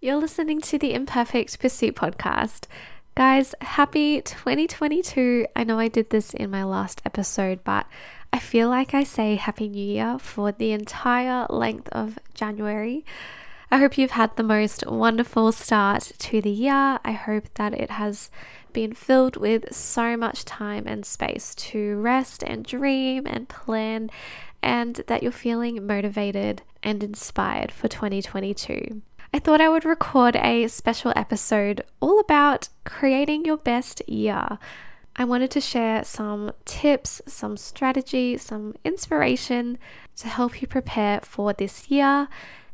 You're 0.00 0.14
listening 0.14 0.60
to 0.60 0.78
the 0.78 0.94
Imperfect 0.94 1.58
Pursuit 1.58 1.96
podcast. 1.96 2.66
Guys, 3.16 3.52
happy 3.60 4.22
2022. 4.22 5.48
I 5.56 5.64
know 5.64 5.80
I 5.80 5.88
did 5.88 6.10
this 6.10 6.32
in 6.34 6.52
my 6.52 6.62
last 6.62 7.02
episode, 7.04 7.64
but 7.64 7.84
I 8.32 8.38
feel 8.38 8.68
like 8.68 8.94
I 8.94 9.02
say 9.02 9.34
Happy 9.34 9.68
New 9.68 9.84
Year 9.84 10.16
for 10.20 10.52
the 10.52 10.70
entire 10.70 11.48
length 11.50 11.88
of 11.88 12.16
January. 12.32 13.04
I 13.72 13.78
hope 13.78 13.98
you've 13.98 14.12
had 14.12 14.36
the 14.36 14.44
most 14.44 14.86
wonderful 14.86 15.50
start 15.50 16.12
to 16.16 16.40
the 16.40 16.48
year. 16.48 17.00
I 17.04 17.10
hope 17.10 17.52
that 17.54 17.74
it 17.74 17.90
has 17.90 18.30
been 18.72 18.92
filled 18.92 19.36
with 19.36 19.74
so 19.74 20.16
much 20.16 20.44
time 20.44 20.86
and 20.86 21.04
space 21.04 21.56
to 21.56 21.96
rest 21.96 22.44
and 22.44 22.64
dream 22.64 23.26
and 23.26 23.48
plan, 23.48 24.10
and 24.62 25.02
that 25.08 25.24
you're 25.24 25.32
feeling 25.32 25.84
motivated 25.84 26.62
and 26.84 27.02
inspired 27.02 27.72
for 27.72 27.88
2022. 27.88 29.02
I 29.32 29.38
thought 29.38 29.60
I 29.60 29.68
would 29.68 29.84
record 29.84 30.36
a 30.36 30.68
special 30.68 31.12
episode 31.14 31.82
all 32.00 32.18
about 32.18 32.70
creating 32.84 33.44
your 33.44 33.58
best 33.58 34.06
year. 34.08 34.58
I 35.16 35.24
wanted 35.24 35.50
to 35.50 35.60
share 35.60 36.02
some 36.02 36.52
tips, 36.64 37.20
some 37.26 37.58
strategy, 37.58 38.38
some 38.38 38.74
inspiration 38.84 39.78
to 40.16 40.28
help 40.28 40.62
you 40.62 40.66
prepare 40.66 41.20
for 41.22 41.52
this 41.52 41.90
year 41.90 42.28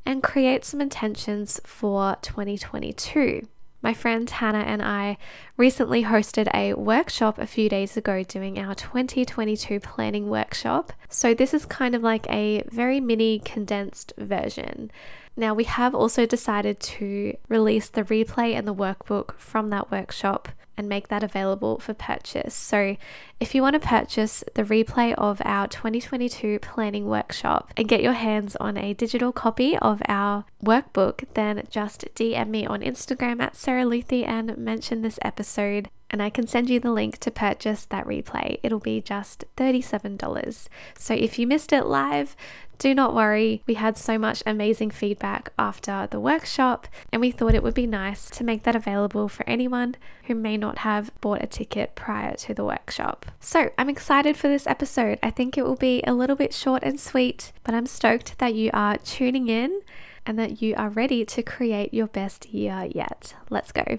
and 0.06 0.22
create 0.22 0.64
some 0.64 0.80
intentions 0.80 1.60
for 1.64 2.16
2022. 2.22 3.48
My 3.82 3.92
friend 3.92 4.30
Hannah 4.30 4.60
and 4.60 4.80
I 4.80 5.18
recently 5.56 6.04
hosted 6.04 6.48
a 6.54 6.72
workshop 6.74 7.38
a 7.38 7.46
few 7.46 7.68
days 7.68 7.96
ago 7.96 8.22
doing 8.22 8.58
our 8.58 8.74
2022 8.74 9.80
planning 9.80 10.30
workshop. 10.30 10.92
So, 11.10 11.34
this 11.34 11.52
is 11.52 11.66
kind 11.66 11.94
of 11.94 12.02
like 12.02 12.26
a 12.30 12.62
very 12.70 12.98
mini 12.98 13.40
condensed 13.40 14.14
version. 14.16 14.90
Now, 15.36 15.52
we 15.52 15.64
have 15.64 15.94
also 15.94 16.26
decided 16.26 16.78
to 16.80 17.36
release 17.48 17.88
the 17.88 18.04
replay 18.04 18.54
and 18.54 18.68
the 18.68 18.74
workbook 18.74 19.36
from 19.36 19.70
that 19.70 19.90
workshop 19.90 20.48
and 20.76 20.88
make 20.88 21.08
that 21.08 21.22
available 21.22 21.78
for 21.78 21.94
purchase. 21.94 22.54
So, 22.54 22.96
if 23.40 23.54
you 23.54 23.62
want 23.62 23.74
to 23.74 23.80
purchase 23.80 24.44
the 24.54 24.62
replay 24.62 25.14
of 25.14 25.40
our 25.44 25.66
2022 25.68 26.58
planning 26.60 27.06
workshop 27.06 27.72
and 27.76 27.88
get 27.88 28.02
your 28.02 28.12
hands 28.12 28.56
on 28.56 28.76
a 28.76 28.94
digital 28.94 29.32
copy 29.32 29.76
of 29.78 30.02
our 30.08 30.44
workbook, 30.64 31.24
then 31.34 31.64
just 31.68 32.06
DM 32.14 32.48
me 32.48 32.66
on 32.66 32.80
Instagram 32.80 33.40
at 33.40 33.56
Sarah 33.56 33.84
Luthy 33.84 34.24
and 34.24 34.56
mention 34.56 35.02
this 35.02 35.18
episode 35.22 35.90
and 36.14 36.22
I 36.22 36.30
can 36.30 36.46
send 36.46 36.70
you 36.70 36.78
the 36.78 36.92
link 36.92 37.18
to 37.18 37.30
purchase 37.32 37.86
that 37.86 38.06
replay. 38.06 38.60
It'll 38.62 38.78
be 38.78 39.00
just 39.00 39.44
$37. 39.56 40.68
So 40.96 41.12
if 41.12 41.40
you 41.40 41.46
missed 41.48 41.72
it 41.72 41.86
live, 41.86 42.36
do 42.78 42.94
not 42.94 43.16
worry. 43.16 43.64
We 43.66 43.74
had 43.74 43.98
so 43.98 44.16
much 44.16 44.40
amazing 44.46 44.92
feedback 44.92 45.52
after 45.58 46.06
the 46.08 46.20
workshop, 46.20 46.86
and 47.12 47.20
we 47.20 47.32
thought 47.32 47.56
it 47.56 47.64
would 47.64 47.74
be 47.74 47.88
nice 47.88 48.30
to 48.30 48.44
make 48.44 48.62
that 48.62 48.76
available 48.76 49.28
for 49.28 49.42
anyone 49.48 49.96
who 50.26 50.36
may 50.36 50.56
not 50.56 50.78
have 50.78 51.10
bought 51.20 51.42
a 51.42 51.48
ticket 51.48 51.96
prior 51.96 52.36
to 52.36 52.54
the 52.54 52.64
workshop. 52.64 53.26
So 53.40 53.70
I'm 53.76 53.90
excited 53.90 54.36
for 54.36 54.46
this 54.46 54.68
episode. 54.68 55.18
I 55.20 55.30
think 55.30 55.58
it 55.58 55.64
will 55.64 55.74
be 55.74 56.00
a 56.06 56.14
little 56.14 56.36
bit 56.36 56.54
short 56.54 56.84
and 56.84 57.00
sweet, 57.00 57.50
but 57.64 57.74
I'm 57.74 57.86
stoked 57.86 58.38
that 58.38 58.54
you 58.54 58.70
are 58.72 58.98
tuning 58.98 59.48
in 59.48 59.80
and 60.24 60.38
that 60.38 60.62
you 60.62 60.76
are 60.76 60.90
ready 60.90 61.24
to 61.24 61.42
create 61.42 61.92
your 61.92 62.06
best 62.06 62.46
year 62.50 62.88
yet. 62.94 63.34
Let's 63.50 63.72
go. 63.72 63.98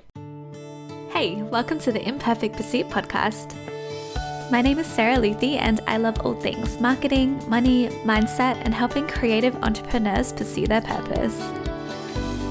Hey, 1.15 1.41
welcome 1.43 1.79
to 1.79 1.93
the 1.93 2.05
Imperfect 2.05 2.57
Pursuit 2.57 2.89
podcast. 2.89 3.55
My 4.51 4.61
name 4.61 4.79
is 4.79 4.85
Sarah 4.85 5.15
Luthy, 5.15 5.55
and 5.55 5.79
I 5.87 5.95
love 5.95 6.19
all 6.25 6.33
things 6.33 6.77
marketing, 6.81 7.41
money, 7.47 7.87
mindset, 8.03 8.61
and 8.65 8.73
helping 8.73 9.07
creative 9.07 9.55
entrepreneurs 9.63 10.33
pursue 10.33 10.67
their 10.67 10.81
purpose. 10.81 11.39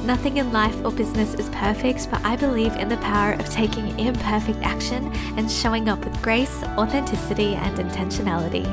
Nothing 0.07 0.39
in 0.39 0.51
life 0.51 0.75
or 0.83 0.93
business 0.93 1.35
is 1.35 1.51
perfect, 1.51 2.11
but 2.11 2.25
I 2.25 2.37
believe 2.37 2.75
in 2.77 2.89
the 2.89 2.97
power 2.97 3.35
of 3.35 3.51
taking 3.51 3.99
imperfect 3.99 4.61
action 4.63 5.13
and 5.37 5.51
showing 5.51 5.91
up 5.91 6.03
with 6.03 6.23
grace, 6.23 6.63
authenticity, 6.79 7.57
and 7.57 7.77
intentionality. 7.77 8.65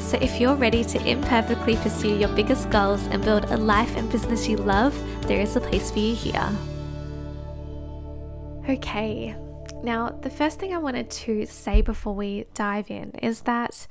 So, 0.00 0.18
if 0.20 0.40
you're 0.40 0.56
ready 0.56 0.82
to 0.82 1.08
imperfectly 1.08 1.76
pursue 1.76 2.16
your 2.16 2.34
biggest 2.34 2.70
goals 2.70 3.06
and 3.06 3.22
build 3.22 3.44
a 3.52 3.56
life 3.56 3.94
and 3.96 4.10
business 4.10 4.48
you 4.48 4.56
love, 4.56 5.00
there 5.28 5.40
is 5.40 5.54
a 5.54 5.60
place 5.60 5.92
for 5.92 6.00
you 6.00 6.16
here. 6.16 6.50
Okay, 8.68 9.34
now 9.82 10.10
the 10.22 10.30
first 10.30 10.60
thing 10.60 10.72
I 10.72 10.78
wanted 10.78 11.10
to 11.10 11.46
say 11.46 11.82
before 11.82 12.14
we 12.14 12.46
dive 12.54 12.92
in 12.92 13.10
is 13.20 13.40
that 13.40 13.88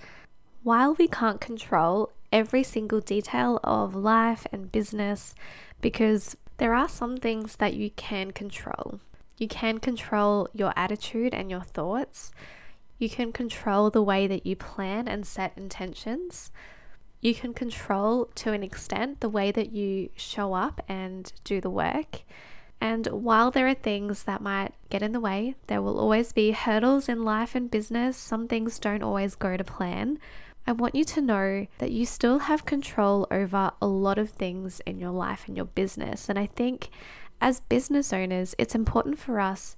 while 0.63 0.93
we 0.93 1.09
can't 1.09 1.41
control 1.41 2.13
every 2.31 2.63
single 2.63 3.01
detail 3.01 3.59
of 3.65 3.95
life 3.95 4.47
and 4.53 4.71
business, 4.71 5.35
because 5.81 6.37
there 6.55 6.73
are 6.73 6.87
some 6.87 7.17
things 7.17 7.57
that 7.57 7.73
you 7.73 7.89
can 7.91 8.31
control. 8.31 9.01
You 9.37 9.49
can 9.49 9.79
control 9.79 10.47
your 10.53 10.71
attitude 10.77 11.33
and 11.33 11.51
your 11.51 11.61
thoughts. 11.63 12.31
You 12.97 13.09
can 13.09 13.33
control 13.33 13.89
the 13.89 14.01
way 14.01 14.25
that 14.27 14.45
you 14.45 14.55
plan 14.55 15.07
and 15.09 15.25
set 15.25 15.51
intentions. 15.57 16.49
You 17.19 17.35
can 17.35 17.53
control 17.53 18.29
to 18.35 18.53
an 18.53 18.63
extent 18.63 19.19
the 19.19 19.29
way 19.29 19.51
that 19.51 19.73
you 19.73 20.11
show 20.15 20.53
up 20.53 20.81
and 20.87 21.33
do 21.43 21.59
the 21.59 21.69
work. 21.69 22.21
And 22.81 23.05
while 23.07 23.51
there 23.51 23.67
are 23.67 23.75
things 23.75 24.23
that 24.23 24.41
might 24.41 24.73
get 24.89 25.03
in 25.03 25.11
the 25.11 25.19
way, 25.19 25.55
there 25.67 25.83
will 25.83 25.99
always 25.99 26.33
be 26.33 26.51
hurdles 26.51 27.07
in 27.07 27.23
life 27.23 27.53
and 27.53 27.69
business. 27.69 28.17
Some 28.17 28.47
things 28.47 28.79
don't 28.79 29.03
always 29.03 29.35
go 29.35 29.55
to 29.55 29.63
plan. 29.63 30.17
I 30.65 30.71
want 30.71 30.95
you 30.95 31.03
to 31.05 31.21
know 31.21 31.67
that 31.77 31.91
you 31.91 32.07
still 32.07 32.39
have 32.39 32.65
control 32.65 33.27
over 33.29 33.71
a 33.79 33.87
lot 33.87 34.17
of 34.17 34.31
things 34.31 34.81
in 34.87 34.99
your 34.99 35.11
life 35.11 35.47
and 35.47 35.55
your 35.55 35.67
business. 35.67 36.27
And 36.27 36.39
I 36.39 36.47
think 36.47 36.89
as 37.39 37.59
business 37.59 38.11
owners, 38.11 38.55
it's 38.57 38.73
important 38.73 39.19
for 39.19 39.39
us 39.39 39.75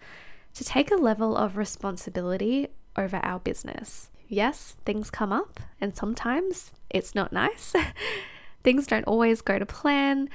to 0.54 0.64
take 0.64 0.90
a 0.90 0.96
level 0.96 1.36
of 1.36 1.58
responsibility 1.58 2.70
over 2.96 3.18
our 3.18 3.40
business. 3.40 4.12
Yes, 4.30 4.78
things 4.86 5.10
come 5.10 5.34
up, 5.34 5.60
and 5.82 5.96
sometimes 5.96 6.72
it's 6.90 7.14
not 7.14 7.34
nice. 7.34 7.74
things 8.64 8.88
don't 8.88 9.06
always 9.06 9.42
go 9.42 9.60
to 9.60 9.66
plan. 9.66 10.30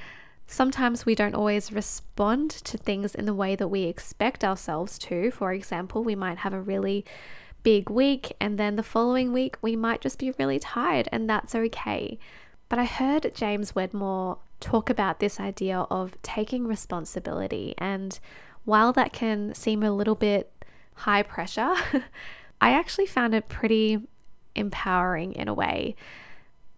Sometimes 0.51 1.05
we 1.05 1.13
don't 1.13 1.35
always 1.35 1.71
respond 1.71 2.49
to 2.49 2.75
things 2.75 3.13
in 3.13 3.25
the 3.25 3.35
way 3.35 3.55
that 3.55 3.67
we 3.67 3.83
expect 3.83 4.43
ourselves 4.43 4.97
to. 4.97 5.29
For 5.29 5.53
example, 5.53 6.03
we 6.03 6.15
might 6.15 6.39
have 6.39 6.53
a 6.53 6.59
really 6.59 7.05
big 7.61 7.87
week, 7.91 8.33
and 8.41 8.57
then 8.57 8.75
the 8.75 8.81
following 8.81 9.31
week 9.31 9.57
we 9.61 9.75
might 9.75 10.01
just 10.01 10.17
be 10.17 10.33
really 10.39 10.57
tired, 10.57 11.07
and 11.11 11.29
that's 11.29 11.53
okay. 11.53 12.17
But 12.67 12.79
I 12.79 12.85
heard 12.85 13.31
James 13.35 13.75
Wedmore 13.75 14.39
talk 14.59 14.89
about 14.89 15.19
this 15.19 15.39
idea 15.39 15.85
of 15.91 16.19
taking 16.23 16.65
responsibility, 16.65 17.75
and 17.77 18.19
while 18.65 18.91
that 18.93 19.13
can 19.13 19.53
seem 19.53 19.83
a 19.83 19.91
little 19.91 20.15
bit 20.15 20.51
high 20.95 21.21
pressure, 21.21 21.75
I 22.59 22.71
actually 22.71 23.05
found 23.05 23.35
it 23.35 23.49
pretty 23.49 23.99
empowering 24.55 25.33
in 25.33 25.47
a 25.47 25.53
way. 25.53 25.95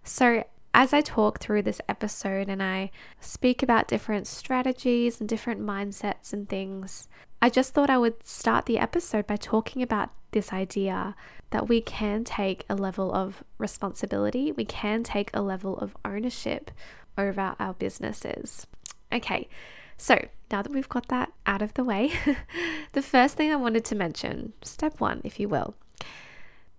So, 0.03 0.43
as 0.73 0.93
I 0.93 1.01
talk 1.01 1.39
through 1.39 1.63
this 1.63 1.81
episode 1.89 2.47
and 2.47 2.63
I 2.63 2.91
speak 3.19 3.61
about 3.61 3.87
different 3.87 4.27
strategies 4.27 5.19
and 5.19 5.27
different 5.27 5.61
mindsets 5.61 6.33
and 6.33 6.47
things, 6.47 7.07
I 7.41 7.49
just 7.49 7.73
thought 7.73 7.89
I 7.89 7.97
would 7.97 8.25
start 8.25 8.65
the 8.65 8.79
episode 8.79 9.27
by 9.27 9.35
talking 9.35 9.81
about 9.81 10.11
this 10.31 10.53
idea 10.53 11.15
that 11.49 11.67
we 11.67 11.81
can 11.81 12.23
take 12.23 12.65
a 12.69 12.75
level 12.75 13.13
of 13.13 13.43
responsibility, 13.57 14.51
we 14.51 14.63
can 14.63 15.03
take 15.03 15.29
a 15.33 15.41
level 15.41 15.77
of 15.77 15.95
ownership 16.05 16.71
over 17.17 17.55
our 17.59 17.73
businesses. 17.73 18.65
Okay, 19.11 19.49
so 19.97 20.25
now 20.51 20.61
that 20.61 20.71
we've 20.71 20.87
got 20.87 21.09
that 21.09 21.33
out 21.45 21.61
of 21.61 21.73
the 21.73 21.83
way, 21.83 22.13
the 22.93 23.01
first 23.01 23.35
thing 23.35 23.51
I 23.51 23.57
wanted 23.57 23.83
to 23.85 23.95
mention, 23.95 24.53
step 24.63 25.01
one, 25.01 25.21
if 25.25 25.39
you 25.39 25.49
will, 25.49 25.75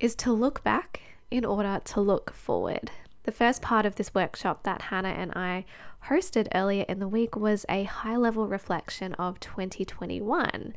is 0.01 0.15
to 0.17 0.33
look 0.33 0.65
back 0.65 1.01
in 1.31 1.45
order 1.45 1.81
to 1.85 2.01
look 2.01 2.33
forward. 2.33 2.91
The 3.25 3.33
first 3.33 3.63
part 3.63 3.87
of 3.87 3.95
this 3.95 4.15
workshop 4.15 4.65
that 4.65 4.83
Hannah 4.83 5.11
and 5.11 5.33
I 5.33 5.65
hosted 6.09 6.49
earlier 6.55 6.85
in 6.89 6.99
the 6.99 7.07
week 7.07 7.37
was 7.37 7.65
a 7.69 7.85
high 7.85 8.17
level 8.17 8.49
reflection 8.49 9.15
of 9.15 9.39
2021. 9.39 10.75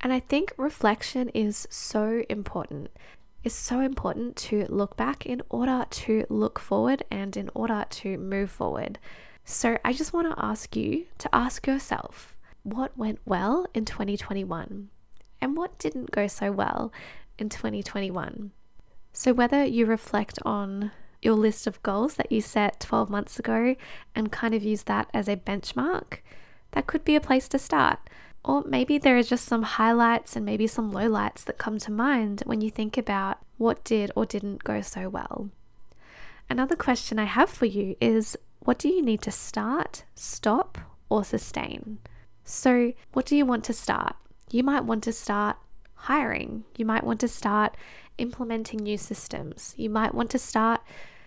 And 0.00 0.12
I 0.12 0.20
think 0.20 0.52
reflection 0.56 1.28
is 1.30 1.68
so 1.70 2.24
important. 2.28 2.90
It's 3.44 3.54
so 3.54 3.80
important 3.80 4.34
to 4.36 4.66
look 4.68 4.96
back 4.96 5.24
in 5.24 5.40
order 5.48 5.86
to 5.88 6.26
look 6.28 6.58
forward 6.58 7.04
and 7.10 7.36
in 7.36 7.48
order 7.54 7.84
to 7.88 8.18
move 8.18 8.50
forward. 8.50 8.98
So 9.44 9.78
I 9.84 9.92
just 9.92 10.12
want 10.12 10.28
to 10.28 10.44
ask 10.44 10.74
you 10.74 11.06
to 11.18 11.34
ask 11.34 11.66
yourself 11.66 12.36
what 12.64 12.98
went 12.98 13.20
well 13.24 13.66
in 13.72 13.84
2021 13.84 14.88
and 15.40 15.56
what 15.56 15.78
didn't 15.78 16.10
go 16.10 16.26
so 16.26 16.50
well 16.50 16.92
in 17.38 17.48
2021. 17.48 18.50
So 19.12 19.32
whether 19.32 19.64
you 19.64 19.86
reflect 19.86 20.38
on 20.44 20.90
your 21.22 21.34
list 21.34 21.66
of 21.66 21.82
goals 21.82 22.14
that 22.14 22.30
you 22.30 22.40
set 22.40 22.80
12 22.80 23.10
months 23.10 23.38
ago 23.38 23.74
and 24.14 24.32
kind 24.32 24.54
of 24.54 24.62
use 24.62 24.84
that 24.84 25.08
as 25.12 25.28
a 25.28 25.36
benchmark, 25.36 26.18
that 26.72 26.86
could 26.86 27.04
be 27.04 27.16
a 27.16 27.20
place 27.20 27.48
to 27.48 27.58
start. 27.58 27.98
Or 28.44 28.62
maybe 28.64 28.98
there 28.98 29.18
are 29.18 29.22
just 29.22 29.44
some 29.44 29.62
highlights 29.62 30.36
and 30.36 30.44
maybe 30.44 30.66
some 30.66 30.92
lowlights 30.92 31.44
that 31.44 31.58
come 31.58 31.78
to 31.80 31.90
mind 31.90 32.42
when 32.46 32.60
you 32.60 32.70
think 32.70 32.96
about 32.96 33.38
what 33.56 33.84
did 33.84 34.10
or 34.14 34.24
didn't 34.24 34.64
go 34.64 34.80
so 34.80 35.08
well. 35.08 35.50
Another 36.48 36.76
question 36.76 37.18
I 37.18 37.24
have 37.24 37.50
for 37.50 37.66
you 37.66 37.96
is 38.00 38.36
what 38.60 38.78
do 38.78 38.88
you 38.88 39.02
need 39.02 39.22
to 39.22 39.30
start, 39.30 40.04
stop, 40.14 40.78
or 41.08 41.24
sustain? 41.24 41.98
So, 42.44 42.94
what 43.12 43.26
do 43.26 43.36
you 43.36 43.44
want 43.44 43.64
to 43.64 43.72
start? 43.72 44.16
You 44.50 44.62
might 44.62 44.84
want 44.84 45.04
to 45.04 45.12
start 45.12 45.56
hiring. 45.94 46.64
You 46.76 46.86
might 46.86 47.04
want 47.04 47.20
to 47.20 47.28
start 47.28 47.76
implementing 48.18 48.80
new 48.80 48.98
systems. 48.98 49.74
You 49.76 49.90
might 49.90 50.14
want 50.14 50.30
to 50.30 50.38
start 50.38 50.82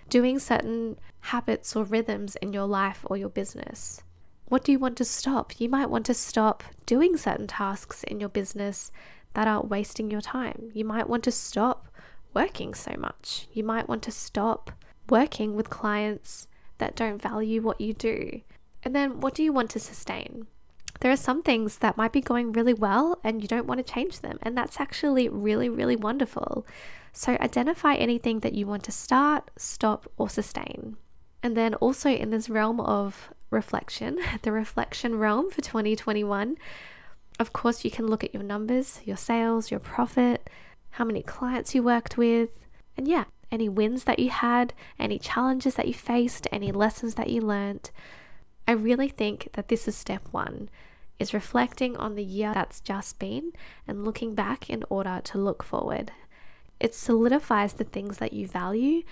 doing 0.09 0.39
certain 0.39 0.97
habits 1.21 1.75
or 1.75 1.83
rhythms 1.83 2.35
in 2.38 2.53
your 2.53 2.65
life 2.65 3.05
or 3.05 3.17
your 3.17 3.29
business. 3.29 4.03
What 4.45 4.65
do 4.65 4.71
you 4.73 4.79
want 4.79 4.97
to 4.97 5.05
stop? 5.05 5.59
You 5.59 5.69
might 5.69 5.89
want 5.89 6.05
to 6.07 6.13
stop 6.13 6.63
doing 6.85 7.15
certain 7.15 7.47
tasks 7.47 8.03
in 8.03 8.19
your 8.19 8.29
business 8.29 8.91
that 9.33 9.47
are 9.47 9.63
wasting 9.63 10.11
your 10.11 10.21
time. 10.21 10.71
You 10.73 10.83
might 10.83 11.07
want 11.07 11.23
to 11.23 11.31
stop 11.31 11.88
working 12.33 12.73
so 12.73 12.93
much. 12.97 13.47
You 13.53 13.63
might 13.63 13.88
want 13.88 14.03
to 14.03 14.11
stop 14.11 14.71
working 15.09 15.55
with 15.55 15.69
clients 15.69 16.47
that 16.79 16.95
don't 16.95 17.21
value 17.21 17.61
what 17.61 17.79
you 17.79 17.93
do. 17.93 18.41
And 18.83 18.95
then 18.95 19.21
what 19.21 19.35
do 19.35 19.43
you 19.43 19.53
want 19.53 19.69
to 19.71 19.79
sustain? 19.79 20.47
There 21.01 21.12
are 21.12 21.18
some 21.18 21.42
things 21.42 21.80
that 21.80 21.98
might 21.98 22.12
be 22.12 22.21
going 22.21 22.51
really 22.51 22.75
well 22.75 23.19
and 23.24 23.42
you 23.42 23.48
don't 23.48 23.65
want 23.65 23.86
to 23.86 23.94
change 23.94 24.19
them. 24.19 24.38
And 24.44 24.56
that's 24.56 24.80
actually 24.80 25.27
really, 25.27 25.68
really 25.68 25.95
wonderful. 25.95 26.65
So 27.12 27.38
identify 27.42 27.95
anything 27.95 28.39
that 28.39 28.53
you 28.53 28.68
want 28.68 28.83
to 28.83 28.92
start, 28.92 29.50
stop, 29.57 30.09
or 30.18 30.30
sustain. 30.30 30.98
And 31.42 31.57
then 31.57 31.74
also 31.75 32.12
in 32.12 32.30
this 32.30 32.50
realm 32.50 32.80
of 32.80 33.33
reflection, 33.50 34.19
the 34.44 34.51
reflection 34.51 35.18
realm 35.18 35.50
for 35.50 35.62
2021. 35.62 36.56
Of 37.39 37.51
course, 37.51 37.83
you 37.83 37.89
can 37.89 38.06
look 38.06 38.24
at 38.24 38.33
your 38.33 38.44
numbers, 38.44 39.00
your 39.03 39.18
sales, 39.18 39.71
your 39.71 39.80
profit, 39.80 40.48
how 40.92 41.06
many 41.06 41.24
clients 41.24 41.74
you 41.74 41.81
worked 41.81 42.15
with, 42.15 42.51
and 42.95 43.07
yeah, 43.07 43.24
any 43.51 43.68
wins 43.68 44.03
that 44.03 44.19
you 44.19 44.30
had, 44.30 44.74
any 45.00 45.18
challenges 45.18 45.74
that 45.75 45.88
you 45.88 45.95
faced, 45.95 46.48
any 46.51 46.71
lessons 46.71 47.15
that 47.15 47.31
you 47.31 47.42
learned. 47.42 47.89
I 48.68 48.74
really 48.74 49.09
think 49.09 49.50
that 49.53 49.69
this 49.69 49.88
is 49.88 49.95
step 49.95 50.21
one 50.30 50.69
is 51.21 51.33
reflecting 51.33 51.95
on 51.97 52.15
the 52.15 52.23
year 52.23 52.51
that's 52.53 52.81
just 52.81 53.19
been 53.19 53.53
and 53.88 54.03
looking 54.03 54.33
back 54.33 54.69
in 54.69 54.83
order 54.89 55.21
to 55.23 55.38
look 55.38 55.62
forward. 55.62 56.12
It 56.79 56.95
solidifies 56.95 57.73
the 57.73 57.83
things 57.83 58.18
that 58.18 58.33
you 58.33 58.47
value. 58.47 59.03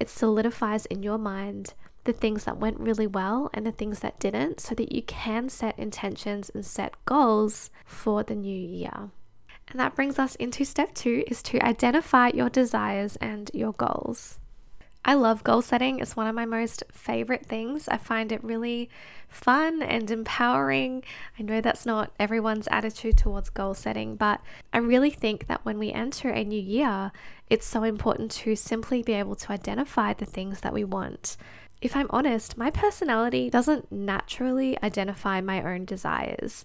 It 0.00 0.08
solidifies 0.08 0.86
in 0.86 1.02
your 1.02 1.18
mind 1.18 1.74
the 2.04 2.12
things 2.14 2.44
that 2.44 2.56
went 2.56 2.80
really 2.80 3.06
well 3.06 3.50
and 3.52 3.66
the 3.66 3.70
things 3.70 4.00
that 4.00 4.18
didn't 4.18 4.60
so 4.60 4.74
that 4.74 4.92
you 4.92 5.02
can 5.02 5.50
set 5.50 5.78
intentions 5.78 6.50
and 6.54 6.64
set 6.64 6.94
goals 7.04 7.70
for 7.84 8.22
the 8.22 8.34
new 8.34 8.58
year. 8.58 9.10
And 9.68 9.78
that 9.78 9.94
brings 9.94 10.18
us 10.18 10.34
into 10.36 10.64
step 10.64 10.94
2 10.94 11.24
is 11.28 11.42
to 11.44 11.60
identify 11.60 12.28
your 12.28 12.48
desires 12.48 13.16
and 13.16 13.50
your 13.52 13.72
goals. 13.72 14.40
I 15.04 15.14
love 15.14 15.42
goal 15.42 15.62
setting. 15.62 15.98
It's 15.98 16.14
one 16.14 16.28
of 16.28 16.34
my 16.34 16.44
most 16.44 16.84
favorite 16.92 17.44
things. 17.46 17.88
I 17.88 17.96
find 17.96 18.30
it 18.30 18.42
really 18.44 18.88
fun 19.28 19.82
and 19.82 20.10
empowering. 20.10 21.02
I 21.38 21.42
know 21.42 21.60
that's 21.60 21.84
not 21.84 22.12
everyone's 22.20 22.68
attitude 22.70 23.18
towards 23.18 23.50
goal 23.50 23.74
setting, 23.74 24.14
but 24.14 24.40
I 24.72 24.78
really 24.78 25.10
think 25.10 25.48
that 25.48 25.64
when 25.64 25.78
we 25.78 25.90
enter 25.90 26.30
a 26.30 26.44
new 26.44 26.60
year, 26.60 27.10
it's 27.50 27.66
so 27.66 27.82
important 27.82 28.30
to 28.30 28.54
simply 28.54 29.02
be 29.02 29.14
able 29.14 29.34
to 29.34 29.52
identify 29.52 30.12
the 30.12 30.24
things 30.24 30.60
that 30.60 30.72
we 30.72 30.84
want 30.84 31.36
if 31.82 31.96
I'm 31.96 32.06
honest, 32.10 32.56
my 32.56 32.70
personality 32.70 33.50
doesn't 33.50 33.90
naturally 33.90 34.80
identify 34.82 35.40
my 35.40 35.60
own 35.62 35.84
desires. 35.84 36.64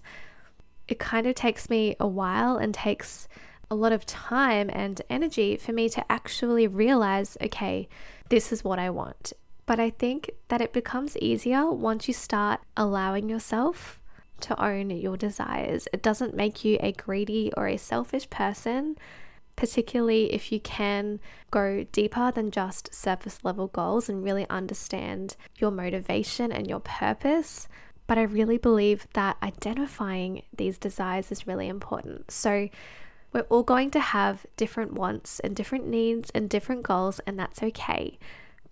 It 0.86 1.00
kind 1.00 1.26
of 1.26 1.34
takes 1.34 1.68
me 1.68 1.96
a 1.98 2.06
while 2.06 2.56
and 2.56 2.72
takes 2.72 3.28
a 3.70 3.74
lot 3.74 3.92
of 3.92 4.06
time 4.06 4.70
and 4.72 5.02
energy 5.10 5.56
for 5.56 5.72
me 5.72 5.88
to 5.90 6.12
actually 6.12 6.66
realize 6.66 7.36
okay, 7.42 7.88
this 8.28 8.52
is 8.52 8.64
what 8.64 8.78
I 8.78 8.90
want. 8.90 9.32
But 9.66 9.78
I 9.78 9.90
think 9.90 10.30
that 10.48 10.60
it 10.60 10.72
becomes 10.72 11.16
easier 11.18 11.70
once 11.70 12.08
you 12.08 12.14
start 12.14 12.60
allowing 12.76 13.28
yourself 13.28 14.00
to 14.40 14.62
own 14.62 14.90
your 14.90 15.16
desires. 15.16 15.88
It 15.92 16.02
doesn't 16.02 16.34
make 16.34 16.64
you 16.64 16.78
a 16.80 16.92
greedy 16.92 17.52
or 17.56 17.66
a 17.66 17.76
selfish 17.76 18.30
person 18.30 18.96
particularly 19.58 20.32
if 20.32 20.52
you 20.52 20.60
can 20.60 21.18
go 21.50 21.84
deeper 21.90 22.30
than 22.30 22.48
just 22.48 22.94
surface 22.94 23.40
level 23.42 23.66
goals 23.66 24.08
and 24.08 24.22
really 24.22 24.48
understand 24.48 25.34
your 25.56 25.72
motivation 25.72 26.52
and 26.52 26.68
your 26.68 26.78
purpose. 26.78 27.66
But 28.06 28.18
I 28.18 28.22
really 28.22 28.56
believe 28.56 29.08
that 29.14 29.36
identifying 29.42 30.44
these 30.56 30.78
desires 30.78 31.32
is 31.32 31.48
really 31.48 31.66
important. 31.66 32.30
So, 32.30 32.68
we're 33.32 33.42
all 33.42 33.62
going 33.62 33.90
to 33.92 34.00
have 34.00 34.46
different 34.56 34.94
wants 34.94 35.40
and 35.40 35.54
different 35.54 35.86
needs 35.86 36.30
and 36.34 36.48
different 36.48 36.82
goals, 36.82 37.20
and 37.26 37.38
that's 37.38 37.62
okay. 37.62 38.18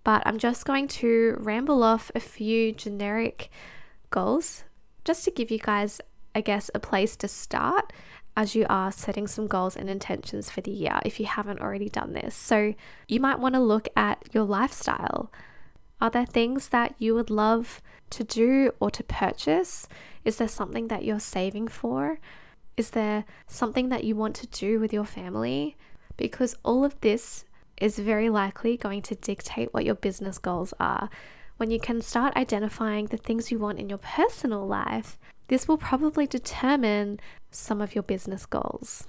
But 0.03 0.23
I'm 0.25 0.37
just 0.37 0.65
going 0.65 0.87
to 0.87 1.35
ramble 1.39 1.83
off 1.83 2.11
a 2.15 2.19
few 2.19 2.71
generic 2.71 3.49
goals 4.09 4.63
just 5.03 5.23
to 5.25 5.31
give 5.31 5.51
you 5.51 5.59
guys, 5.59 6.01
I 6.33 6.41
guess, 6.41 6.71
a 6.73 6.79
place 6.79 7.15
to 7.17 7.27
start 7.27 7.93
as 8.35 8.55
you 8.55 8.65
are 8.69 8.91
setting 8.91 9.27
some 9.27 9.47
goals 9.47 9.75
and 9.75 9.89
intentions 9.89 10.49
for 10.49 10.61
the 10.61 10.71
year 10.71 10.99
if 11.03 11.19
you 11.19 11.25
haven't 11.25 11.59
already 11.59 11.89
done 11.89 12.13
this. 12.13 12.35
So, 12.35 12.73
you 13.07 13.19
might 13.19 13.39
want 13.39 13.55
to 13.55 13.61
look 13.61 13.87
at 13.95 14.23
your 14.31 14.43
lifestyle. 14.43 15.31
Are 15.99 16.11
there 16.11 16.25
things 16.25 16.69
that 16.69 16.93
you 16.99 17.15
would 17.15 17.29
love 17.29 17.81
to 18.11 18.23
do 18.23 18.71
or 18.79 18.91
to 18.91 19.03
purchase? 19.03 19.87
Is 20.23 20.37
there 20.37 20.47
something 20.47 20.87
that 20.89 21.03
you're 21.03 21.19
saving 21.19 21.67
for? 21.67 22.19
Is 22.77 22.91
there 22.91 23.25
something 23.47 23.89
that 23.89 24.03
you 24.03 24.15
want 24.15 24.35
to 24.35 24.47
do 24.47 24.79
with 24.79 24.93
your 24.93 25.03
family? 25.03 25.75
Because 26.15 26.55
all 26.63 26.85
of 26.85 26.99
this 27.01 27.43
is 27.77 27.97
very 27.97 28.29
likely 28.29 28.77
going 28.77 29.01
to 29.03 29.15
dictate 29.15 29.73
what 29.73 29.83
your 29.83 29.95
business 29.95 30.37
goals 30.37 30.75
are. 30.79 31.09
When 31.57 31.71
you 31.71 31.79
can 31.79 32.03
start 32.03 32.35
identifying 32.35 33.07
the 33.07 33.17
things 33.17 33.51
you 33.51 33.57
want 33.57 33.79
in 33.79 33.89
your 33.89 33.97
personal 33.97 34.67
life, 34.67 35.17
this 35.47 35.67
will 35.67 35.77
probably 35.77 36.27
determine 36.27 37.19
some 37.49 37.81
of 37.81 37.95
your 37.95 38.03
business 38.03 38.45
goals. 38.45 39.07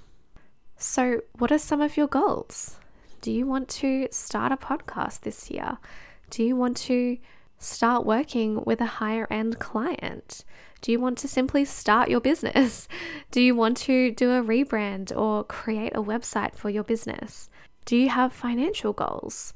So, 0.75 1.21
what 1.37 1.51
are 1.51 1.59
some 1.59 1.81
of 1.81 1.95
your 1.95 2.07
goals? 2.07 2.77
Do 3.21 3.31
you 3.31 3.45
want 3.45 3.69
to 3.69 4.07
start 4.11 4.51
a 4.51 4.57
podcast 4.57 5.21
this 5.21 5.51
year? 5.51 5.77
Do 6.31 6.43
you 6.43 6.55
want 6.55 6.77
to 6.77 7.17
start 7.59 8.05
working 8.05 8.63
with 8.65 8.81
a 8.81 8.85
higher 8.85 9.27
end 9.29 9.59
client? 9.59 10.43
Do 10.81 10.91
you 10.91 10.99
want 10.99 11.17
to 11.19 11.27
simply 11.27 11.65
start 11.65 12.09
your 12.09 12.21
business? 12.21 12.87
Do 13.31 13.41
you 13.41 13.53
want 13.53 13.77
to 13.77 14.11
do 14.11 14.31
a 14.31 14.41
rebrand 14.41 15.15
or 15.15 15.43
create 15.43 15.93
a 15.93 16.01
website 16.01 16.55
for 16.55 16.69
your 16.69 16.83
business? 16.83 17.49
Do 17.85 17.97
you 17.97 18.09
have 18.09 18.33
financial 18.33 18.93
goals? 18.93 19.53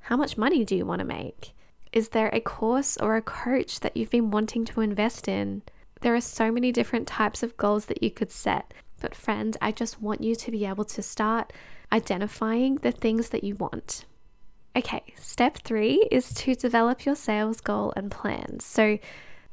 How 0.00 0.16
much 0.16 0.36
money 0.36 0.64
do 0.64 0.76
you 0.76 0.84
want 0.84 0.98
to 0.98 1.06
make? 1.06 1.54
Is 1.92 2.10
there 2.10 2.28
a 2.32 2.40
course 2.40 2.96
or 2.96 3.16
a 3.16 3.22
coach 3.22 3.80
that 3.80 3.96
you've 3.96 4.10
been 4.10 4.30
wanting 4.30 4.64
to 4.66 4.80
invest 4.80 5.28
in? 5.28 5.62
There 6.00 6.14
are 6.14 6.20
so 6.20 6.50
many 6.50 6.72
different 6.72 7.06
types 7.06 7.42
of 7.42 7.56
goals 7.56 7.86
that 7.86 8.02
you 8.02 8.10
could 8.10 8.30
set. 8.30 8.74
But, 9.00 9.14
friend, 9.14 9.56
I 9.62 9.70
just 9.70 10.02
want 10.02 10.22
you 10.22 10.34
to 10.34 10.50
be 10.50 10.66
able 10.66 10.84
to 10.86 11.02
start 11.02 11.52
identifying 11.92 12.76
the 12.76 12.92
things 12.92 13.28
that 13.30 13.44
you 13.44 13.54
want. 13.54 14.04
Okay, 14.76 15.04
step 15.16 15.58
three 15.58 16.08
is 16.10 16.34
to 16.34 16.56
develop 16.56 17.06
your 17.06 17.14
sales 17.14 17.60
goal 17.60 17.92
and 17.94 18.10
plan. 18.10 18.58
So, 18.58 18.98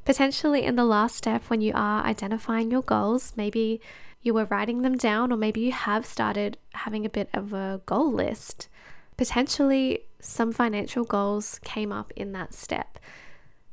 potentially 0.03 0.63
in 0.63 0.75
the 0.75 0.83
last 0.85 1.15
step, 1.15 1.43
when 1.43 1.61
you 1.61 1.73
are 1.75 2.03
identifying 2.03 2.71
your 2.71 2.81
goals, 2.81 3.33
maybe 3.37 3.81
you 4.23 4.33
were 4.33 4.45
writing 4.45 4.81
them 4.81 4.97
down, 4.97 5.31
or 5.31 5.37
maybe 5.37 5.61
you 5.61 5.71
have 5.73 6.07
started 6.07 6.57
having 6.73 7.05
a 7.05 7.09
bit 7.09 7.29
of 7.35 7.53
a 7.53 7.81
goal 7.85 8.11
list. 8.11 8.67
Potentially, 9.15 10.05
some 10.19 10.51
financial 10.51 11.03
goals 11.03 11.59
came 11.63 11.91
up 11.91 12.11
in 12.15 12.31
that 12.31 12.55
step. 12.55 12.97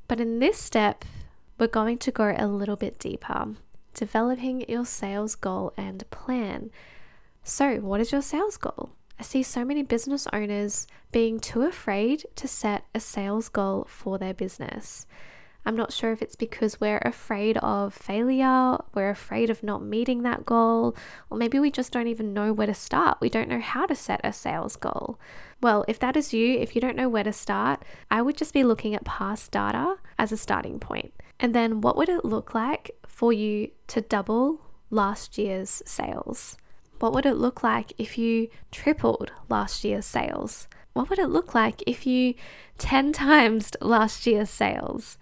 But 0.06 0.20
in 0.20 0.40
this 0.40 0.58
step, 0.58 1.04
we're 1.58 1.66
going 1.66 1.96
to 1.98 2.10
go 2.10 2.34
a 2.36 2.46
little 2.46 2.76
bit 2.76 2.98
deeper, 2.98 3.54
developing 3.94 4.68
your 4.68 4.84
sales 4.84 5.34
goal 5.34 5.72
and 5.78 6.08
plan. 6.10 6.70
So, 7.42 7.76
what 7.76 8.00
is 8.00 8.12
your 8.12 8.22
sales 8.22 8.58
goal? 8.58 8.90
I 9.18 9.24
see 9.24 9.42
so 9.42 9.64
many 9.64 9.82
business 9.82 10.28
owners 10.32 10.86
being 11.10 11.40
too 11.40 11.62
afraid 11.62 12.24
to 12.36 12.46
set 12.46 12.84
a 12.94 13.00
sales 13.00 13.48
goal 13.48 13.86
for 13.88 14.16
their 14.16 14.34
business. 14.34 15.06
I'm 15.66 15.74
not 15.76 15.92
sure 15.92 16.12
if 16.12 16.22
it's 16.22 16.36
because 16.36 16.80
we're 16.80 17.02
afraid 17.04 17.58
of 17.58 17.92
failure, 17.92 18.78
we're 18.94 19.10
afraid 19.10 19.50
of 19.50 19.62
not 19.62 19.82
meeting 19.82 20.22
that 20.22 20.46
goal, 20.46 20.96
or 21.30 21.36
maybe 21.36 21.58
we 21.58 21.70
just 21.70 21.92
don't 21.92 22.06
even 22.06 22.32
know 22.32 22.52
where 22.52 22.68
to 22.68 22.74
start. 22.74 23.18
We 23.20 23.28
don't 23.28 23.48
know 23.48 23.60
how 23.60 23.86
to 23.86 23.94
set 23.94 24.20
a 24.22 24.32
sales 24.32 24.76
goal. 24.76 25.18
Well, 25.60 25.84
if 25.88 25.98
that 25.98 26.16
is 26.16 26.32
you, 26.32 26.56
if 26.58 26.74
you 26.74 26.80
don't 26.80 26.96
know 26.96 27.08
where 27.08 27.24
to 27.24 27.32
start, 27.32 27.84
I 28.10 28.22
would 28.22 28.36
just 28.36 28.54
be 28.54 28.64
looking 28.64 28.94
at 28.94 29.04
past 29.04 29.50
data 29.50 29.96
as 30.16 30.30
a 30.30 30.36
starting 30.36 30.78
point. 30.78 31.12
And 31.40 31.54
then 31.54 31.80
what 31.80 31.96
would 31.96 32.08
it 32.08 32.24
look 32.24 32.54
like 32.54 32.92
for 33.06 33.32
you 33.32 33.70
to 33.88 34.00
double 34.00 34.60
last 34.90 35.36
year's 35.36 35.82
sales? 35.84 36.56
What 36.98 37.12
would 37.12 37.26
it 37.26 37.34
look 37.34 37.62
like 37.62 37.92
if 37.98 38.18
you 38.18 38.48
tripled 38.70 39.32
last 39.48 39.84
year's 39.84 40.06
sales? 40.06 40.68
What 40.92 41.10
would 41.10 41.18
it 41.18 41.28
look 41.28 41.54
like 41.54 41.82
if 41.86 42.06
you 42.06 42.34
10 42.78 43.12
times 43.24 43.70
last 43.80 44.26
year's 44.26 44.50
sales? 44.50 45.18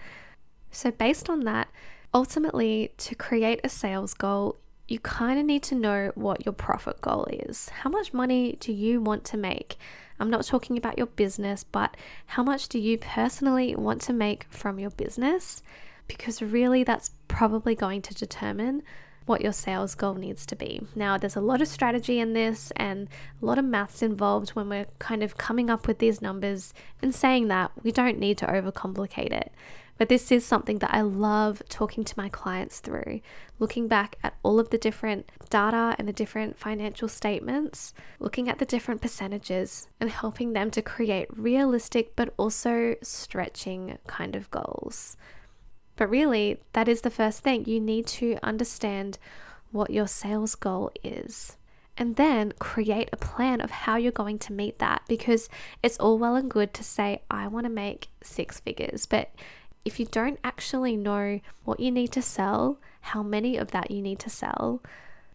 So, 0.71 0.90
based 0.90 1.30
on 1.30 1.40
that, 1.40 1.68
ultimately, 2.12 2.92
to 2.99 3.14
create 3.14 3.61
a 3.64 3.68
sales 3.68 4.14
goal, 4.14 4.56
you 4.88 4.99
kind 5.00 5.38
of 5.38 5.47
need 5.47 5.62
to 5.64 5.75
know 5.75 6.12
what 6.14 6.47
your 6.47 6.52
profit 6.52 7.00
goal 7.00 7.26
is. 7.30 7.71
How 7.71 7.90
much 7.90 8.12
money 8.12 8.56
do 8.61 8.73
you 8.73 9.00
want 9.00 9.25
to 9.25 9.37
make? 9.37 9.76
I'm 10.21 10.30
not 10.30 10.45
talking 10.45 10.78
about 10.78 10.97
your 10.97 11.09
business, 11.09 11.64
but 11.64 11.97
how 12.26 12.42
much 12.42 12.68
do 12.68 12.78
you 12.78 12.97
personally 12.97 13.75
want 13.75 14.00
to 14.02 14.12
make 14.12 14.47
from 14.50 14.78
your 14.78 14.90
business? 14.90 15.62
because 16.09 16.42
really 16.42 16.85
that's 16.85 17.11
probably 17.28 17.75
going 17.75 18.02
to 18.02 18.14
determine 18.14 18.83
what 19.26 19.42
your 19.42 19.52
sales 19.52 19.95
goal 19.95 20.14
needs 20.14 20.47
to 20.47 20.56
be. 20.56 20.80
Now, 20.95 21.18
there's 21.18 21.37
a 21.37 21.40
lot 21.40 21.61
of 21.61 21.68
strategy 21.68 22.18
in 22.18 22.33
this 22.33 22.73
and 22.76 23.09
a 23.42 23.45
lot 23.45 23.59
of 23.59 23.64
maths 23.64 24.02
involved 24.02 24.50
when 24.50 24.68
we're 24.68 24.87
kind 24.99 25.23
of 25.23 25.37
coming 25.37 25.68
up 25.68 25.87
with 25.87 25.99
these 25.99 26.23
numbers 26.23 26.73
and 27.02 27.14
saying 27.14 27.49
that 27.49 27.73
we 27.83 27.92
don't 27.92 28.18
need 28.18 28.38
to 28.38 28.47
overcomplicate 28.47 29.33
it. 29.33 29.52
But 29.99 30.09
this 30.09 30.30
is 30.30 30.45
something 30.45 30.78
that 30.80 30.92
I 30.92 31.00
love 31.00 31.62
talking 31.68 32.04
to 32.04 32.14
my 32.18 32.28
clients 32.28 32.80
through, 32.80 33.21
looking 33.59 33.88
back 33.88 34.16
at 34.23 34.35
all 34.42 34.61
of 34.61 34.68
the 34.68 34.78
different 34.78 35.30
data 35.49 35.97
and 35.99 36.06
the 36.06 36.12
different 36.12 36.59
financial 36.59 37.09
statements, 37.09 37.95
looking 38.21 38.49
at 38.49 38.59
the 38.59 38.66
different 38.66 39.00
percentages, 39.00 39.88
and 39.99 40.11
helping 40.11 40.52
them 40.52 40.71
to 40.73 40.83
create 40.83 41.28
realistic 41.35 42.14
but 42.14 42.35
also 42.37 42.97
stretching 43.02 43.99
kind 44.06 44.37
of 44.37 44.50
goals. 44.50 45.16
But 45.97 46.11
really, 46.11 46.61
that 46.75 46.88
is 46.88 47.00
the 47.00 47.11
first 47.11 47.41
thing. 47.41 47.65
You 47.65 47.81
need 47.81 48.07
to 48.09 48.38
understand 48.43 49.19
what 49.73 49.91
your 49.91 50.07
sales 50.07 50.55
goal 50.55 50.93
is. 51.03 51.57
And 51.99 52.17
then 52.17 52.53
create 52.59 53.09
a 53.12 53.17
plan 53.17 53.62
of 53.62 53.71
how 53.71 53.97
you're 53.97 54.12
going 54.12 54.38
to 54.41 54.53
meet 54.53 54.79
that 54.81 55.03
because 55.09 55.49
it's 55.83 55.97
all 55.97 56.19
well 56.19 56.37
and 56.37 56.50
good 56.50 56.75
to 56.75 56.85
say, 56.85 57.23
I 57.31 57.47
want 57.49 57.65
to 57.65 57.71
make 57.71 58.09
six 58.23 58.61
figures. 58.61 59.07
But 59.07 59.35
if 59.85 59.99
you 59.99 60.05
don't 60.05 60.38
actually 60.45 60.97
know 60.97 61.41
what 61.65 61.81
you 61.81 61.91
need 61.91 62.12
to 62.12 62.21
sell, 62.21 62.79
how 63.00 63.23
many 63.23 63.57
of 63.57 63.71
that 63.71 63.91
you 63.91 64.03
need 64.03 64.19
to 64.21 64.31
sell, 64.31 64.83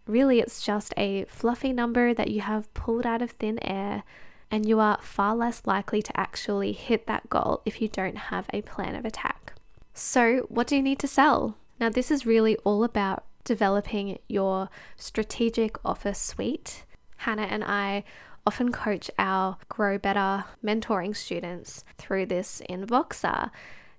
really 0.06 0.38
it's 0.38 0.62
just 0.64 0.94
a 0.96 1.24
fluffy 1.24 1.72
number 1.72 2.14
that 2.14 2.30
you 2.30 2.42
have 2.42 2.72
pulled 2.74 3.06
out 3.06 3.22
of 3.22 3.32
thin 3.32 3.58
air. 3.64 4.04
And 4.48 4.68
you 4.68 4.78
are 4.78 4.98
far 5.00 5.34
less 5.34 5.62
likely 5.64 6.02
to 6.02 6.20
actually 6.20 6.72
hit 6.72 7.06
that 7.06 7.28
goal 7.30 7.62
if 7.64 7.80
you 7.80 7.88
don't 7.88 8.18
have 8.18 8.46
a 8.52 8.62
plan 8.62 8.94
of 8.94 9.04
attack. 9.04 9.54
So, 9.94 10.46
what 10.48 10.66
do 10.66 10.76
you 10.76 10.82
need 10.82 10.98
to 11.00 11.08
sell? 11.08 11.56
Now, 11.78 11.90
this 11.90 12.10
is 12.10 12.24
really 12.24 12.56
all 12.58 12.82
about 12.84 13.24
developing 13.44 14.18
your 14.28 14.70
strategic 14.96 15.76
offer 15.84 16.14
suite. 16.14 16.84
Hannah 17.18 17.42
and 17.42 17.62
I 17.62 18.04
often 18.46 18.72
coach 18.72 19.10
our 19.18 19.58
Grow 19.68 19.98
Better 19.98 20.44
mentoring 20.64 21.14
students 21.14 21.84
through 21.98 22.26
this 22.26 22.62
in 22.68 22.86
Voxer. 22.86 23.50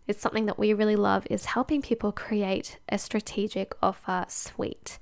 It's 0.08 0.22
something 0.22 0.48
that 0.48 0.60
we 0.60 0.74
really 0.74 0.96
love 0.96 1.26
is 1.30 1.46
helping 1.46 1.82
people 1.82 2.12
create 2.12 2.80
a 2.90 2.98
strategic 2.98 3.74
offer 3.82 4.26
suite. 4.28 5.00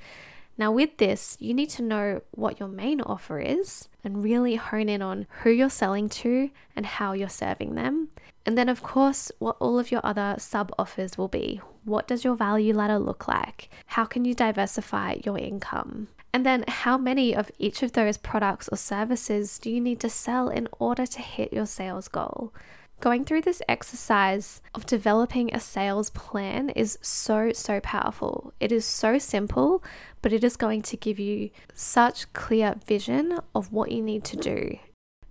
Now, 0.61 0.71
with 0.71 0.97
this, 0.97 1.37
you 1.39 1.55
need 1.55 1.71
to 1.71 1.81
know 1.81 2.21
what 2.29 2.59
your 2.59 2.69
main 2.69 3.01
offer 3.01 3.39
is 3.39 3.89
and 4.03 4.23
really 4.23 4.57
hone 4.57 4.89
in 4.89 5.01
on 5.01 5.25
who 5.41 5.49
you're 5.49 5.71
selling 5.71 6.07
to 6.21 6.51
and 6.75 6.85
how 6.85 7.13
you're 7.13 7.29
serving 7.29 7.73
them. 7.73 8.09
And 8.45 8.55
then, 8.55 8.69
of 8.69 8.83
course, 8.83 9.31
what 9.39 9.57
all 9.59 9.79
of 9.79 9.91
your 9.91 10.01
other 10.03 10.35
sub 10.37 10.71
offers 10.77 11.17
will 11.17 11.29
be. 11.29 11.61
What 11.83 12.07
does 12.07 12.23
your 12.23 12.35
value 12.35 12.75
ladder 12.75 12.99
look 12.99 13.27
like? 13.27 13.69
How 13.87 14.05
can 14.05 14.23
you 14.23 14.35
diversify 14.35 15.15
your 15.25 15.39
income? 15.39 16.09
And 16.31 16.45
then, 16.45 16.63
how 16.67 16.95
many 16.95 17.35
of 17.35 17.49
each 17.57 17.81
of 17.81 17.93
those 17.93 18.17
products 18.17 18.69
or 18.71 18.77
services 18.77 19.57
do 19.57 19.71
you 19.71 19.81
need 19.81 19.99
to 20.01 20.11
sell 20.11 20.49
in 20.49 20.67
order 20.77 21.07
to 21.07 21.21
hit 21.23 21.51
your 21.51 21.65
sales 21.65 22.07
goal? 22.07 22.53
Going 23.01 23.25
through 23.25 23.41
this 23.41 23.63
exercise 23.67 24.61
of 24.75 24.85
developing 24.85 25.51
a 25.51 25.59
sales 25.59 26.11
plan 26.11 26.69
is 26.69 26.99
so, 27.01 27.51
so 27.51 27.79
powerful. 27.79 28.53
It 28.59 28.71
is 28.71 28.85
so 28.85 29.17
simple, 29.17 29.83
but 30.21 30.31
it 30.31 30.43
is 30.43 30.55
going 30.55 30.83
to 30.83 30.97
give 30.97 31.17
you 31.17 31.49
such 31.73 32.31
clear 32.33 32.75
vision 32.85 33.39
of 33.55 33.73
what 33.73 33.91
you 33.91 34.03
need 34.03 34.23
to 34.25 34.37
do. 34.37 34.77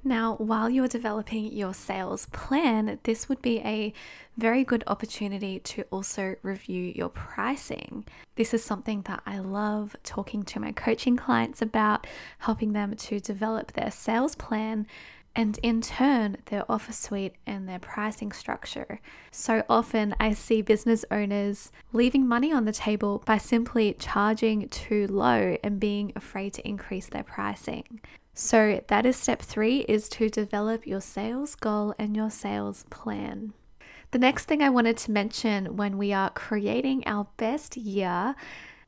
Now, 0.02 0.34
while 0.36 0.68
you're 0.68 0.88
developing 0.88 1.52
your 1.52 1.74
sales 1.74 2.26
plan, 2.32 2.98
this 3.04 3.28
would 3.28 3.40
be 3.40 3.60
a 3.60 3.92
very 4.36 4.64
good 4.64 4.82
opportunity 4.88 5.60
to 5.60 5.84
also 5.92 6.36
review 6.42 6.92
your 6.96 7.10
pricing. 7.10 8.04
This 8.34 8.52
is 8.52 8.64
something 8.64 9.02
that 9.02 9.22
I 9.26 9.38
love 9.38 9.94
talking 10.02 10.42
to 10.44 10.58
my 10.58 10.72
coaching 10.72 11.16
clients 11.16 11.62
about, 11.62 12.06
helping 12.38 12.72
them 12.72 12.96
to 12.96 13.20
develop 13.20 13.72
their 13.72 13.90
sales 13.92 14.34
plan 14.34 14.86
and 15.34 15.58
in 15.62 15.80
turn 15.80 16.36
their 16.46 16.64
offer 16.70 16.92
suite 16.92 17.34
and 17.46 17.68
their 17.68 17.78
pricing 17.78 18.32
structure. 18.32 19.00
So 19.30 19.62
often 19.68 20.14
I 20.18 20.32
see 20.32 20.62
business 20.62 21.04
owners 21.10 21.70
leaving 21.92 22.26
money 22.26 22.52
on 22.52 22.64
the 22.64 22.72
table 22.72 23.22
by 23.24 23.38
simply 23.38 23.94
charging 23.98 24.68
too 24.68 25.06
low 25.06 25.56
and 25.62 25.80
being 25.80 26.12
afraid 26.16 26.54
to 26.54 26.68
increase 26.68 27.06
their 27.06 27.22
pricing. 27.22 28.00
So 28.34 28.82
that 28.88 29.06
is 29.06 29.16
step 29.16 29.42
3 29.42 29.80
is 29.80 30.08
to 30.10 30.28
develop 30.28 30.86
your 30.86 31.00
sales 31.00 31.54
goal 31.54 31.94
and 31.98 32.16
your 32.16 32.30
sales 32.30 32.84
plan. 32.90 33.52
The 34.12 34.18
next 34.18 34.46
thing 34.46 34.62
I 34.62 34.70
wanted 34.70 34.96
to 34.98 35.12
mention 35.12 35.76
when 35.76 35.96
we 35.96 36.12
are 36.12 36.30
creating 36.30 37.04
our 37.06 37.28
best 37.36 37.76
year 37.76 38.34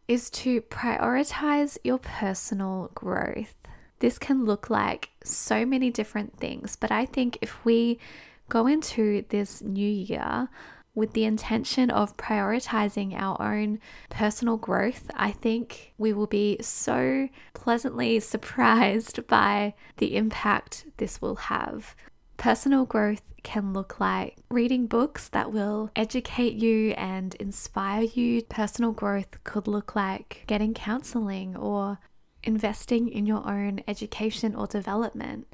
is 0.08 0.30
to 0.30 0.60
prioritize 0.62 1.78
your 1.84 1.98
personal 1.98 2.90
growth. 2.94 3.54
This 4.02 4.18
can 4.18 4.44
look 4.44 4.68
like 4.68 5.10
so 5.22 5.64
many 5.64 5.88
different 5.88 6.36
things, 6.36 6.74
but 6.74 6.90
I 6.90 7.06
think 7.06 7.38
if 7.40 7.64
we 7.64 8.00
go 8.48 8.66
into 8.66 9.24
this 9.28 9.62
new 9.62 9.88
year 9.88 10.48
with 10.92 11.12
the 11.12 11.24
intention 11.24 11.88
of 11.88 12.16
prioritizing 12.16 13.14
our 13.14 13.40
own 13.40 13.78
personal 14.10 14.56
growth, 14.56 15.08
I 15.14 15.30
think 15.30 15.94
we 15.98 16.12
will 16.12 16.26
be 16.26 16.58
so 16.60 17.28
pleasantly 17.54 18.18
surprised 18.34 19.24
by 19.28 19.74
the 19.98 20.16
impact 20.16 20.84
this 20.96 21.22
will 21.22 21.36
have. 21.36 21.94
Personal 22.36 22.84
growth 22.84 23.22
can 23.44 23.72
look 23.72 24.00
like 24.00 24.36
reading 24.50 24.88
books 24.88 25.28
that 25.28 25.52
will 25.52 25.92
educate 25.94 26.54
you 26.54 26.90
and 26.94 27.36
inspire 27.36 28.02
you. 28.02 28.42
Personal 28.42 28.90
growth 28.90 29.44
could 29.44 29.68
look 29.68 29.94
like 29.94 30.42
getting 30.48 30.74
counseling 30.74 31.56
or 31.56 32.00
investing 32.42 33.08
in 33.08 33.26
your 33.26 33.46
own 33.48 33.80
education 33.86 34.54
or 34.54 34.66
development. 34.66 35.46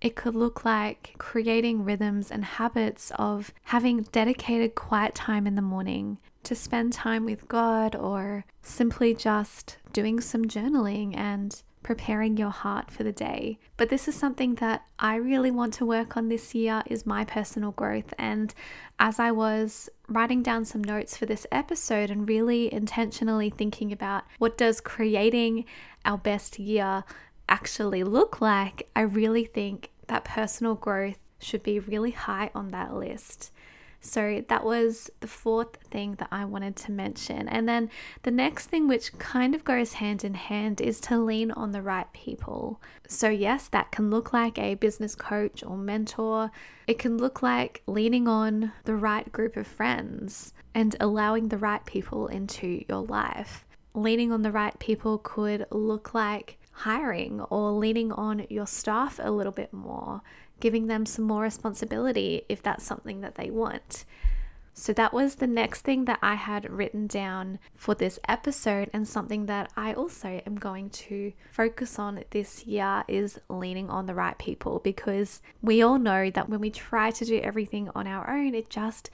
It 0.00 0.16
could 0.16 0.34
look 0.34 0.64
like 0.64 1.14
creating 1.18 1.84
rhythms 1.84 2.30
and 2.30 2.44
habits 2.44 3.10
of 3.16 3.54
having 3.64 4.02
dedicated 4.12 4.74
quiet 4.74 5.14
time 5.14 5.46
in 5.46 5.54
the 5.54 5.62
morning 5.62 6.18
to 6.42 6.54
spend 6.54 6.92
time 6.92 7.24
with 7.24 7.48
God 7.48 7.96
or 7.96 8.44
simply 8.60 9.14
just 9.14 9.78
doing 9.92 10.20
some 10.20 10.44
journaling 10.44 11.16
and 11.16 11.62
preparing 11.84 12.36
your 12.36 12.50
heart 12.50 12.90
for 12.90 13.04
the 13.04 13.12
day. 13.12 13.58
But 13.76 13.90
this 13.90 14.08
is 14.08 14.16
something 14.16 14.56
that 14.56 14.84
I 14.98 15.14
really 15.14 15.52
want 15.52 15.74
to 15.74 15.86
work 15.86 16.16
on 16.16 16.28
this 16.28 16.52
year 16.54 16.82
is 16.86 17.06
my 17.06 17.24
personal 17.24 17.70
growth 17.70 18.12
and 18.18 18.52
as 18.98 19.20
I 19.20 19.30
was 19.30 19.88
writing 20.08 20.42
down 20.42 20.64
some 20.64 20.82
notes 20.82 21.16
for 21.16 21.26
this 21.26 21.46
episode 21.52 22.10
and 22.10 22.28
really 22.28 22.72
intentionally 22.72 23.50
thinking 23.50 23.92
about 23.92 24.24
what 24.38 24.58
does 24.58 24.80
creating 24.80 25.64
our 26.04 26.18
best 26.18 26.58
year 26.58 27.04
actually 27.48 28.02
look 28.02 28.40
like, 28.40 28.88
I 28.96 29.02
really 29.02 29.44
think 29.44 29.90
that 30.06 30.24
personal 30.24 30.74
growth 30.74 31.18
should 31.38 31.62
be 31.62 31.78
really 31.78 32.12
high 32.12 32.50
on 32.54 32.68
that 32.68 32.94
list. 32.94 33.52
So 34.04 34.44
that 34.48 34.64
was 34.64 35.10
the 35.20 35.26
fourth 35.26 35.76
thing 35.90 36.16
that 36.16 36.28
I 36.30 36.44
wanted 36.44 36.76
to 36.76 36.92
mention. 36.92 37.48
And 37.48 37.66
then 37.66 37.90
the 38.22 38.30
next 38.30 38.66
thing, 38.66 38.86
which 38.86 39.18
kind 39.18 39.54
of 39.54 39.64
goes 39.64 39.94
hand 39.94 40.24
in 40.24 40.34
hand, 40.34 40.80
is 40.80 41.00
to 41.00 41.18
lean 41.18 41.50
on 41.52 41.72
the 41.72 41.80
right 41.80 42.12
people. 42.12 42.82
So, 43.08 43.30
yes, 43.30 43.66
that 43.68 43.92
can 43.92 44.10
look 44.10 44.32
like 44.32 44.58
a 44.58 44.74
business 44.74 45.14
coach 45.14 45.64
or 45.64 45.78
mentor. 45.78 46.50
It 46.86 46.98
can 46.98 47.16
look 47.16 47.42
like 47.42 47.82
leaning 47.86 48.28
on 48.28 48.72
the 48.84 48.94
right 48.94 49.30
group 49.32 49.56
of 49.56 49.66
friends 49.66 50.52
and 50.74 50.94
allowing 51.00 51.48
the 51.48 51.58
right 51.58 51.84
people 51.86 52.26
into 52.26 52.84
your 52.88 53.02
life. 53.02 53.64
Leaning 53.94 54.32
on 54.32 54.42
the 54.42 54.52
right 54.52 54.78
people 54.78 55.18
could 55.18 55.66
look 55.70 56.12
like 56.12 56.58
hiring 56.78 57.40
or 57.42 57.70
leaning 57.72 58.12
on 58.12 58.46
your 58.50 58.66
staff 58.66 59.20
a 59.22 59.30
little 59.30 59.52
bit 59.52 59.72
more 59.72 60.22
giving 60.60 60.86
them 60.86 61.06
some 61.06 61.24
more 61.24 61.42
responsibility 61.42 62.42
if 62.48 62.62
that's 62.62 62.84
something 62.84 63.20
that 63.20 63.34
they 63.34 63.50
want. 63.50 64.04
So, 64.76 64.92
that 64.94 65.12
was 65.12 65.36
the 65.36 65.46
next 65.46 65.82
thing 65.82 66.04
that 66.06 66.18
I 66.20 66.34
had 66.34 66.68
written 66.68 67.06
down 67.06 67.60
for 67.76 67.94
this 67.94 68.18
episode, 68.26 68.90
and 68.92 69.06
something 69.06 69.46
that 69.46 69.70
I 69.76 69.92
also 69.92 70.42
am 70.44 70.56
going 70.56 70.90
to 70.90 71.32
focus 71.48 71.96
on 71.96 72.24
this 72.30 72.66
year 72.66 73.04
is 73.06 73.38
leaning 73.48 73.88
on 73.88 74.06
the 74.06 74.16
right 74.16 74.36
people 74.36 74.80
because 74.80 75.40
we 75.62 75.80
all 75.80 75.98
know 75.98 76.28
that 76.30 76.48
when 76.48 76.60
we 76.60 76.70
try 76.70 77.12
to 77.12 77.24
do 77.24 77.38
everything 77.38 77.88
on 77.94 78.08
our 78.08 78.28
own, 78.28 78.52
it 78.54 78.68
just 78.68 79.10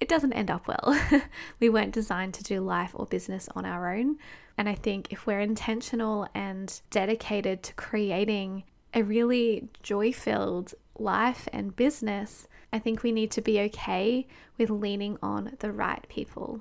it 0.00 0.08
doesn't 0.08 0.32
end 0.32 0.50
up 0.50 0.66
well. 0.66 0.98
we 1.60 1.68
weren't 1.68 1.92
designed 1.92 2.32
to 2.34 2.42
do 2.42 2.60
life 2.60 2.92
or 2.94 3.04
business 3.04 3.50
on 3.54 3.66
our 3.66 3.94
own. 3.94 4.16
And 4.56 4.68
I 4.68 4.74
think 4.74 5.08
if 5.10 5.26
we're 5.26 5.40
intentional 5.40 6.28
and 6.34 6.80
dedicated 6.90 7.62
to 7.64 7.74
creating 7.74 8.64
a 8.94 9.02
really 9.02 9.68
joy 9.82 10.12
filled 10.12 10.74
life 10.98 11.48
and 11.52 11.74
business, 11.74 12.46
I 12.72 12.78
think 12.78 13.02
we 13.02 13.12
need 13.12 13.30
to 13.32 13.40
be 13.40 13.60
okay 13.60 14.26
with 14.58 14.70
leaning 14.70 15.18
on 15.22 15.56
the 15.60 15.72
right 15.72 16.06
people. 16.08 16.60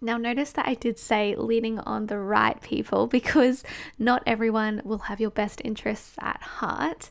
Now, 0.00 0.16
notice 0.16 0.52
that 0.52 0.66
I 0.66 0.74
did 0.74 0.98
say 0.98 1.34
leaning 1.36 1.78
on 1.80 2.06
the 2.06 2.18
right 2.18 2.60
people 2.60 3.06
because 3.18 3.62
not 3.98 4.22
everyone 4.26 4.82
will 4.84 4.98
have 4.98 5.20
your 5.20 5.30
best 5.30 5.60
interests 5.64 6.14
at 6.20 6.42
heart. 6.42 7.10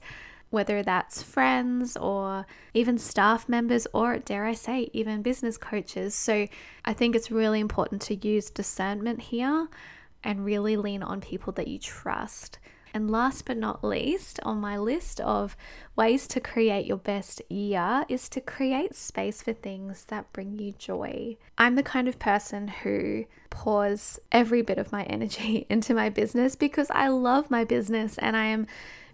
whether 0.51 0.81
that's 0.81 1.21
friends 1.21 1.95
or 1.95 2.43
even 2.73 2.97
staff 2.97 3.47
members, 3.47 3.85
or 3.93 4.17
dare 4.17 4.45
I 4.45 4.53
say, 4.53 4.89
even 4.93 5.21
business 5.21 5.59
coaches. 5.59 6.15
So 6.15 6.47
I 6.83 6.93
think 6.93 7.15
it's 7.15 7.29
really 7.29 7.59
important 7.59 8.01
to 8.03 8.15
use 8.15 8.49
discernment 8.49 9.21
here 9.21 9.67
and 10.23 10.45
really 10.45 10.77
lean 10.77 11.03
on 11.03 11.21
people 11.21 11.53
that 11.53 11.67
you 11.67 11.79
trust. 11.79 12.59
And 12.93 13.11
last 13.11 13.45
but 13.45 13.57
not 13.57 13.83
least, 13.83 14.39
on 14.43 14.59
my 14.59 14.77
list 14.77 15.19
of 15.21 15.55
ways 15.95 16.27
to 16.29 16.39
create 16.39 16.85
your 16.85 16.97
best 16.97 17.41
year 17.49 18.03
is 18.09 18.27
to 18.29 18.41
create 18.41 18.95
space 18.95 19.43
for 19.43 19.53
things 19.53 20.05
that 20.05 20.31
bring 20.33 20.57
you 20.57 20.71
joy. 20.71 21.37
I'm 21.57 21.75
the 21.75 21.83
kind 21.83 22.07
of 22.07 22.17
person 22.17 22.67
who 22.67 23.25
pours 23.49 24.19
every 24.31 24.61
bit 24.61 24.77
of 24.77 24.91
my 24.91 25.03
energy 25.05 25.65
into 25.69 25.93
my 25.93 26.09
business 26.09 26.55
because 26.55 26.89
I 26.91 27.09
love 27.09 27.51
my 27.51 27.63
business 27.63 28.17
and 28.17 28.35
I 28.35 28.45
am 28.45 28.65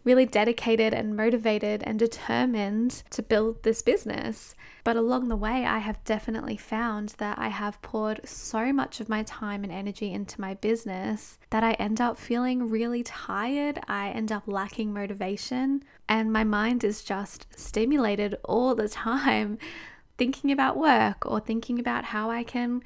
really 0.06 0.26
dedicated 0.26 0.94
and 0.94 1.18
motivated 1.18 1.84
and 1.84 2.00
determined 2.00 3.04
to 3.10 3.24
build 3.24 3.64
this 3.64 3.82
business. 3.82 4.56
But 4.84 4.96
along 4.96 5.28
the 5.28 5.36
way, 5.36 5.66
I 5.66 5.80
have 5.80 6.04
definitely 6.06 6.58
found 6.58 7.10
that 7.18 7.40
I 7.40 7.48
have 7.50 7.82
poured 7.82 8.22
so 8.24 8.72
much 8.72 9.00
of 9.00 9.10
my 9.10 9.24
time 9.24 9.64
and 9.64 9.74
energy 9.74 10.14
into 10.14 10.40
my 10.40 10.54
business 10.54 11.40
that 11.50 11.64
I 11.64 11.74
end 11.74 12.00
up 12.00 12.20
feeling 12.20 12.70
really 12.70 13.02
tired. 13.02 13.80
I 13.88 14.10
end 14.10 14.32
up 14.32 14.44
lacking 14.46 14.94
motivation, 14.94 15.84
and 16.08 16.32
my 16.32 16.44
mind 16.44 16.84
is 16.84 17.04
just 17.04 17.48
stimulated 17.60 18.36
all 18.46 18.76
the 18.76 18.88
time, 18.88 19.58
thinking 20.18 20.52
about 20.52 20.78
work 20.78 21.26
or 21.26 21.40
thinking 21.40 21.80
about 21.80 22.06
how 22.06 22.30
I 22.30 22.44
can 22.44 22.84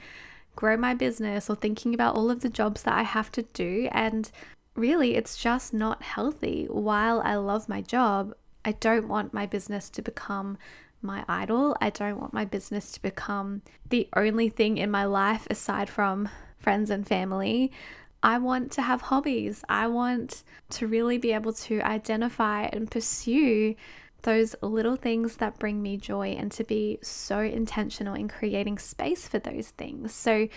grow 0.55 0.75
my 0.75 0.93
business 0.93 1.49
or 1.49 1.55
thinking 1.55 1.93
about 1.93 2.15
all 2.15 2.31
of 2.31 2.41
the 2.41 2.49
jobs 2.49 2.83
that 2.83 2.93
I 2.93 3.03
have 3.03 3.31
to 3.33 3.43
do. 3.43 3.89
And 3.91 4.31
really, 4.79 5.15
it's 5.15 5.38
just 5.38 5.74
not 5.74 6.01
healthy. 6.01 6.65
While 6.69 7.21
I 7.24 7.36
love 7.36 7.69
my 7.69 7.81
job, 7.81 8.33
I 8.65 8.74
don't 8.74 9.07
want 9.07 9.33
my 9.33 9.45
business 9.45 9.89
to 9.91 10.01
become 10.01 10.57
my 11.01 11.24
idol. 11.27 11.75
I 11.81 11.89
don't 11.89 12.19
want 12.19 12.33
my 12.33 12.45
business 12.45 12.91
to 12.91 13.01
become 13.01 13.62
the 13.89 14.09
only 14.15 14.50
thing 14.50 14.77
in 14.77 14.91
my 14.91 15.05
life 15.05 15.48
aside 15.50 15.89
from 15.89 16.29
friends 16.57 16.89
and 16.89 17.07
family. 17.07 17.71
I 18.21 18.38
want 18.38 18.71
to 18.74 18.81
have 18.81 19.01
hobbies. 19.01 19.63
I 19.69 19.88
want 19.88 20.43
to 20.71 20.88
really 20.88 21.17
be 21.17 21.31
able 21.31 21.53
to 21.53 21.79
identify 21.81 22.63
and 22.63 22.91
pursue 22.91 23.75
those 24.24 24.55
little 24.62 24.98
things 24.98 25.38
that 25.38 25.59
bring 25.59 25.81
me 25.81 25.95
joy 25.95 26.36
and 26.38 26.51
to 26.51 26.65
be 26.65 27.00
so 27.01 27.39
intentional 27.39 28.15
in 28.15 28.27
creating 28.27 28.77
space 28.77 29.27
for 29.27 29.39
those 29.39 29.69
things. 29.69 30.13
So, 30.13 30.50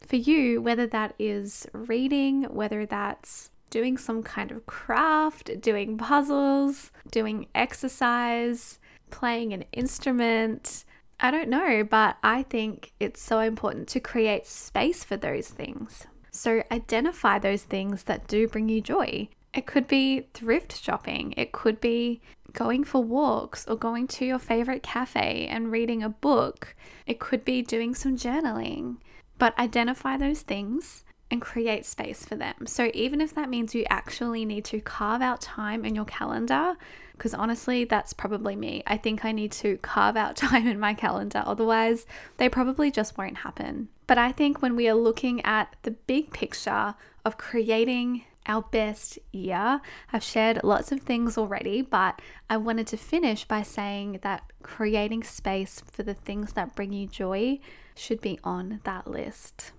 for 0.00 0.14
you, 0.14 0.62
whether 0.62 0.86
that 0.86 1.14
is 1.18 1.66
reading, 1.72 2.44
whether 2.44 2.86
that's 2.86 3.50
doing 3.70 3.96
some 3.96 4.22
kind 4.22 4.50
of 4.50 4.66
craft, 4.66 5.60
doing 5.60 5.96
puzzles, 5.98 6.90
doing 7.10 7.46
exercise, 7.54 8.78
playing 9.10 9.52
an 9.52 9.64
instrument. 9.72 10.84
I 11.20 11.30
don't 11.30 11.48
know, 11.48 11.84
but 11.84 12.16
I 12.22 12.44
think 12.44 12.92
it's 13.00 13.20
so 13.20 13.40
important 13.40 13.88
to 13.88 14.00
create 14.00 14.46
space 14.46 15.04
for 15.04 15.16
those 15.16 15.48
things. 15.48 16.06
So 16.30 16.62
identify 16.70 17.38
those 17.38 17.62
things 17.62 18.04
that 18.04 18.28
do 18.28 18.46
bring 18.46 18.68
you 18.68 18.80
joy. 18.80 19.28
It 19.54 19.66
could 19.66 19.88
be 19.88 20.28
thrift 20.34 20.80
shopping, 20.80 21.34
it 21.36 21.52
could 21.52 21.80
be 21.80 22.20
going 22.52 22.84
for 22.84 23.02
walks 23.02 23.66
or 23.66 23.76
going 23.76 24.06
to 24.06 24.24
your 24.24 24.38
favorite 24.38 24.82
cafe 24.82 25.46
and 25.50 25.70
reading 25.72 26.02
a 26.02 26.08
book, 26.08 26.74
it 27.06 27.18
could 27.18 27.44
be 27.44 27.62
doing 27.62 27.94
some 27.94 28.16
journaling. 28.16 28.96
But 29.38 29.58
identify 29.58 30.16
those 30.16 30.42
things 30.42 31.04
and 31.30 31.40
create 31.40 31.84
space 31.84 32.24
for 32.24 32.36
them. 32.36 32.66
So, 32.66 32.90
even 32.94 33.20
if 33.20 33.34
that 33.34 33.50
means 33.50 33.74
you 33.74 33.84
actually 33.90 34.44
need 34.44 34.64
to 34.66 34.80
carve 34.80 35.22
out 35.22 35.40
time 35.40 35.84
in 35.84 35.94
your 35.94 36.04
calendar, 36.04 36.76
because 37.12 37.34
honestly, 37.34 37.84
that's 37.84 38.12
probably 38.12 38.56
me. 38.56 38.82
I 38.86 38.96
think 38.96 39.24
I 39.24 39.32
need 39.32 39.52
to 39.52 39.76
carve 39.78 40.16
out 40.16 40.36
time 40.48 40.66
in 40.66 40.80
my 40.80 40.94
calendar, 40.94 41.42
otherwise, 41.44 42.06
they 42.36 42.48
probably 42.48 42.90
just 42.90 43.18
won't 43.18 43.38
happen. 43.38 43.88
But 44.06 44.18
I 44.18 44.32
think 44.32 44.62
when 44.62 44.76
we 44.76 44.88
are 44.88 44.94
looking 44.94 45.44
at 45.44 45.76
the 45.82 45.90
big 45.90 46.32
picture 46.32 46.94
of 47.24 47.36
creating 47.36 48.24
our 48.48 48.62
best 48.62 49.18
year. 49.30 49.80
I've 50.12 50.24
shared 50.24 50.60
lots 50.64 50.90
of 50.90 51.00
things 51.00 51.36
already, 51.36 51.82
but 51.82 52.20
I 52.48 52.56
wanted 52.56 52.86
to 52.88 52.96
finish 52.96 53.44
by 53.44 53.62
saying 53.62 54.20
that 54.22 54.50
creating 54.62 55.22
space 55.22 55.82
for 55.92 56.02
the 56.02 56.14
things 56.14 56.54
that 56.54 56.74
bring 56.74 56.92
you 56.92 57.06
joy 57.06 57.60
should 57.94 58.20
be 58.20 58.40
on 58.42 58.80
that 58.84 59.06
list. 59.06 59.72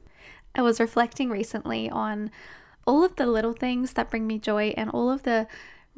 I 0.55 0.61
was 0.61 0.79
reflecting 0.79 1.29
recently 1.29 1.89
on 1.89 2.31
all 2.85 3.03
of 3.03 3.15
the 3.15 3.27
little 3.27 3.53
things 3.53 3.93
that 3.93 4.09
bring 4.09 4.25
me 4.25 4.39
joy 4.39 4.73
and 4.75 4.89
all 4.89 5.11
of 5.11 5.23
the 5.23 5.47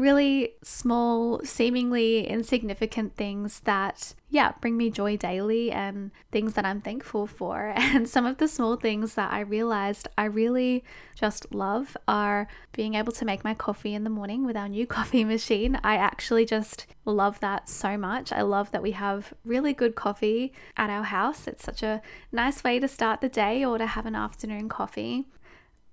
really 0.01 0.55
small, 0.63 1.39
seemingly 1.43 2.27
insignificant 2.27 3.15
things 3.15 3.59
that, 3.61 4.15
yeah, 4.31 4.51
bring 4.59 4.75
me 4.75 4.89
joy 4.89 5.15
daily 5.15 5.71
and 5.71 6.09
things 6.31 6.55
that 6.55 6.65
I'm 6.65 6.81
thankful 6.81 7.27
for. 7.27 7.73
And 7.91 8.09
some 8.09 8.25
of 8.25 8.37
the 8.37 8.47
small 8.47 8.77
things 8.77 9.13
that 9.13 9.31
I 9.31 9.41
realized 9.41 10.07
I 10.17 10.25
really 10.25 10.83
just 11.13 11.53
love 11.53 11.95
are 12.07 12.47
being 12.71 12.95
able 12.95 13.11
to 13.13 13.25
make 13.25 13.43
my 13.43 13.53
coffee 13.53 13.93
in 13.93 14.03
the 14.03 14.09
morning 14.09 14.43
with 14.43 14.57
our 14.57 14.67
new 14.67 14.87
coffee 14.97 15.23
machine. 15.23 15.79
I 15.83 15.97
actually 15.97 16.45
just 16.45 16.87
love 17.05 17.39
that 17.41 17.69
so 17.69 17.95
much. 17.95 18.31
I 18.31 18.41
love 18.41 18.71
that 18.71 18.81
we 18.81 18.91
have 18.91 19.33
really 19.45 19.73
good 19.73 19.93
coffee 19.93 20.51
at 20.77 20.89
our 20.89 21.03
house. 21.03 21.47
It's 21.47 21.63
such 21.63 21.83
a 21.83 22.01
nice 22.31 22.63
way 22.63 22.79
to 22.79 22.87
start 22.87 23.21
the 23.21 23.29
day 23.29 23.63
or 23.63 23.77
to 23.77 23.85
have 23.85 24.07
an 24.07 24.15
afternoon 24.15 24.67
coffee. 24.67 25.27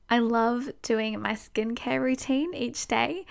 I 0.08 0.20
love 0.20 0.70
doing 0.80 1.20
my 1.20 1.34
skincare 1.34 2.00
routine 2.00 2.54
each 2.54 2.86
day 2.86 3.26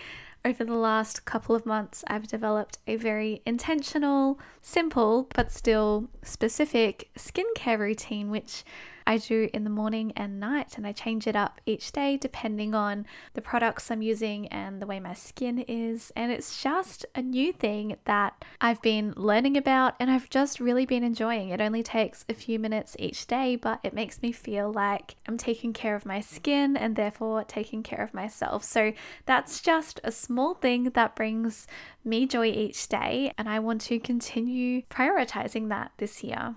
over 0.47 0.63
the 0.63 0.73
last 0.73 1.25
couple 1.25 1.53
of 1.55 1.65
months, 1.65 2.05
I've 2.07 2.25
developed 2.25 2.77
a 2.87 2.95
very 2.95 3.41
intentional, 3.45 4.39
simple, 4.61 5.27
but 5.35 5.51
still 5.51 6.07
specific 6.23 7.09
skincare 7.17 7.77
routine, 7.77 8.29
which 8.29 8.63
I 9.07 9.17
do 9.17 9.49
in 9.53 9.63
the 9.63 9.69
morning 9.69 10.11
and 10.17 10.39
night, 10.39 10.77
and 10.77 10.85
I 10.85 10.91
change 10.91 11.25
it 11.25 11.35
up 11.35 11.61
each 11.65 11.93
day 11.93 12.17
depending 12.17 12.75
on 12.75 13.05
the 13.33 13.41
products 13.41 13.89
I'm 13.89 14.01
using 14.01 14.47
and 14.49 14.81
the 14.81 14.85
way 14.85 14.99
my 14.99 15.13
skin 15.13 15.59
is. 15.67 16.11
And 16.15 16.31
it's 16.31 16.61
just 16.61 17.05
a 17.15 17.21
new 17.21 17.53
thing 17.53 17.95
that 18.03 18.43
I've 18.59 18.81
been 18.81 19.13
learning 19.15 19.55
about 19.55 19.95
and 19.99 20.11
I've 20.11 20.29
just 20.29 20.59
really 20.59 20.85
been 20.85 21.03
enjoying. 21.03 21.49
It 21.49 21.61
only 21.61 21.83
takes 21.83 22.25
a 22.27 22.33
few 22.33 22.59
minutes 22.59 22.97
each 22.99 23.25
day, 23.27 23.55
but 23.55 23.79
it 23.81 23.93
makes 23.93 24.21
me 24.21 24.33
feel 24.33 24.71
like 24.71 25.15
I'm 25.25 25.37
taking 25.37 25.71
care 25.71 25.95
of 25.95 26.05
my 26.05 26.19
skin 26.19 26.75
and 26.75 26.97
therefore 26.97 27.45
taking 27.45 27.83
care 27.83 28.01
of 28.01 28.13
myself. 28.13 28.65
So 28.65 28.91
that's 29.25 29.61
just 29.61 30.01
a 30.03 30.11
small 30.11 30.53
thing 30.53 30.83
that 30.91 31.15
brings 31.15 31.65
me 32.03 32.25
joy 32.25 32.47
each 32.47 32.87
day, 32.89 33.31
and 33.37 33.47
I 33.47 33.59
want 33.59 33.81
to 33.81 33.99
continue 33.99 34.81
prioritizing 34.83 35.69
that 35.69 35.91
this 35.97 36.23
year. 36.23 36.55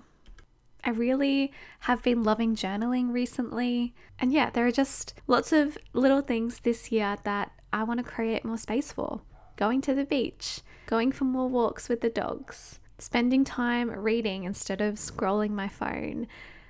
I 0.83 0.89
really 0.89 1.51
have 1.81 2.01
been 2.01 2.23
loving 2.23 2.55
journaling 2.55 3.11
recently. 3.11 3.93
And 4.19 4.31
yeah, 4.31 4.49
there 4.49 4.65
are 4.65 4.71
just 4.71 5.13
lots 5.27 5.51
of 5.51 5.77
little 5.93 6.21
things 6.21 6.59
this 6.59 6.91
year 6.91 7.17
that 7.23 7.51
I 7.71 7.83
want 7.83 7.99
to 7.99 8.11
create 8.11 8.45
more 8.45 8.57
space 8.57 8.91
for. 8.91 9.21
Going 9.57 9.81
to 9.81 9.93
the 9.93 10.05
beach, 10.05 10.61
going 10.87 11.11
for 11.11 11.25
more 11.25 11.47
walks 11.47 11.87
with 11.87 12.01
the 12.01 12.09
dogs, 12.09 12.79
spending 12.97 13.43
time 13.43 13.91
reading 13.91 14.43
instead 14.43 14.81
of 14.81 14.95
scrolling 14.95 15.51
my 15.51 15.67
phone. 15.67 16.27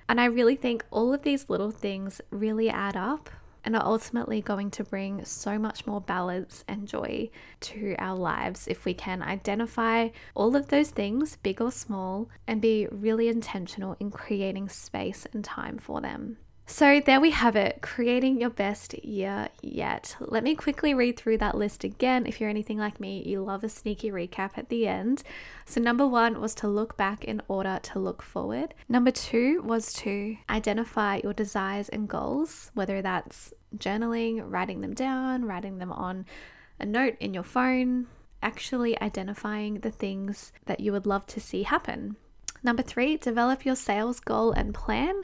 And 0.08 0.20
I 0.20 0.26
really 0.26 0.56
think 0.56 0.84
all 0.90 1.14
of 1.14 1.22
these 1.22 1.48
little 1.48 1.70
things 1.70 2.20
really 2.30 2.68
add 2.68 2.96
up 2.96 3.30
and 3.64 3.76
are 3.76 3.84
ultimately 3.84 4.40
going 4.40 4.70
to 4.70 4.84
bring 4.84 5.24
so 5.24 5.58
much 5.58 5.86
more 5.86 6.00
balance 6.00 6.64
and 6.66 6.88
joy 6.88 7.30
to 7.60 7.94
our 7.98 8.16
lives 8.16 8.66
if 8.66 8.84
we 8.84 8.94
can 8.94 9.22
identify 9.22 10.08
all 10.34 10.56
of 10.56 10.68
those 10.68 10.90
things, 10.90 11.36
big 11.42 11.60
or 11.60 11.70
small, 11.70 12.28
and 12.46 12.60
be 12.60 12.86
really 12.90 13.28
intentional 13.28 13.96
in 14.00 14.10
creating 14.10 14.68
space 14.68 15.26
and 15.32 15.44
time 15.44 15.78
for 15.78 16.00
them. 16.00 16.38
So, 16.72 17.00
there 17.00 17.20
we 17.20 17.32
have 17.32 17.54
it, 17.54 17.82
creating 17.82 18.40
your 18.40 18.48
best 18.48 18.94
year 19.04 19.50
yet. 19.60 20.16
Let 20.20 20.42
me 20.42 20.54
quickly 20.54 20.94
read 20.94 21.18
through 21.18 21.36
that 21.36 21.54
list 21.54 21.84
again. 21.84 22.24
If 22.24 22.40
you're 22.40 22.48
anything 22.48 22.78
like 22.78 22.98
me, 22.98 23.22
you 23.26 23.42
love 23.42 23.62
a 23.62 23.68
sneaky 23.68 24.10
recap 24.10 24.52
at 24.56 24.70
the 24.70 24.88
end. 24.88 25.22
So, 25.66 25.82
number 25.82 26.06
one 26.06 26.40
was 26.40 26.54
to 26.56 26.68
look 26.68 26.96
back 26.96 27.24
in 27.24 27.42
order 27.46 27.78
to 27.82 27.98
look 27.98 28.22
forward. 28.22 28.72
Number 28.88 29.10
two 29.10 29.60
was 29.60 29.92
to 29.92 30.38
identify 30.48 31.20
your 31.22 31.34
desires 31.34 31.90
and 31.90 32.08
goals, 32.08 32.70
whether 32.72 33.02
that's 33.02 33.52
journaling, 33.76 34.42
writing 34.42 34.80
them 34.80 34.94
down, 34.94 35.44
writing 35.44 35.76
them 35.76 35.92
on 35.92 36.24
a 36.80 36.86
note 36.86 37.16
in 37.20 37.34
your 37.34 37.44
phone, 37.44 38.06
actually 38.42 38.98
identifying 39.02 39.80
the 39.80 39.90
things 39.90 40.52
that 40.64 40.80
you 40.80 40.92
would 40.92 41.04
love 41.04 41.26
to 41.26 41.38
see 41.38 41.64
happen. 41.64 42.16
Number 42.62 42.82
three, 42.82 43.18
develop 43.18 43.66
your 43.66 43.76
sales 43.76 44.20
goal 44.20 44.52
and 44.52 44.72
plan. 44.72 45.22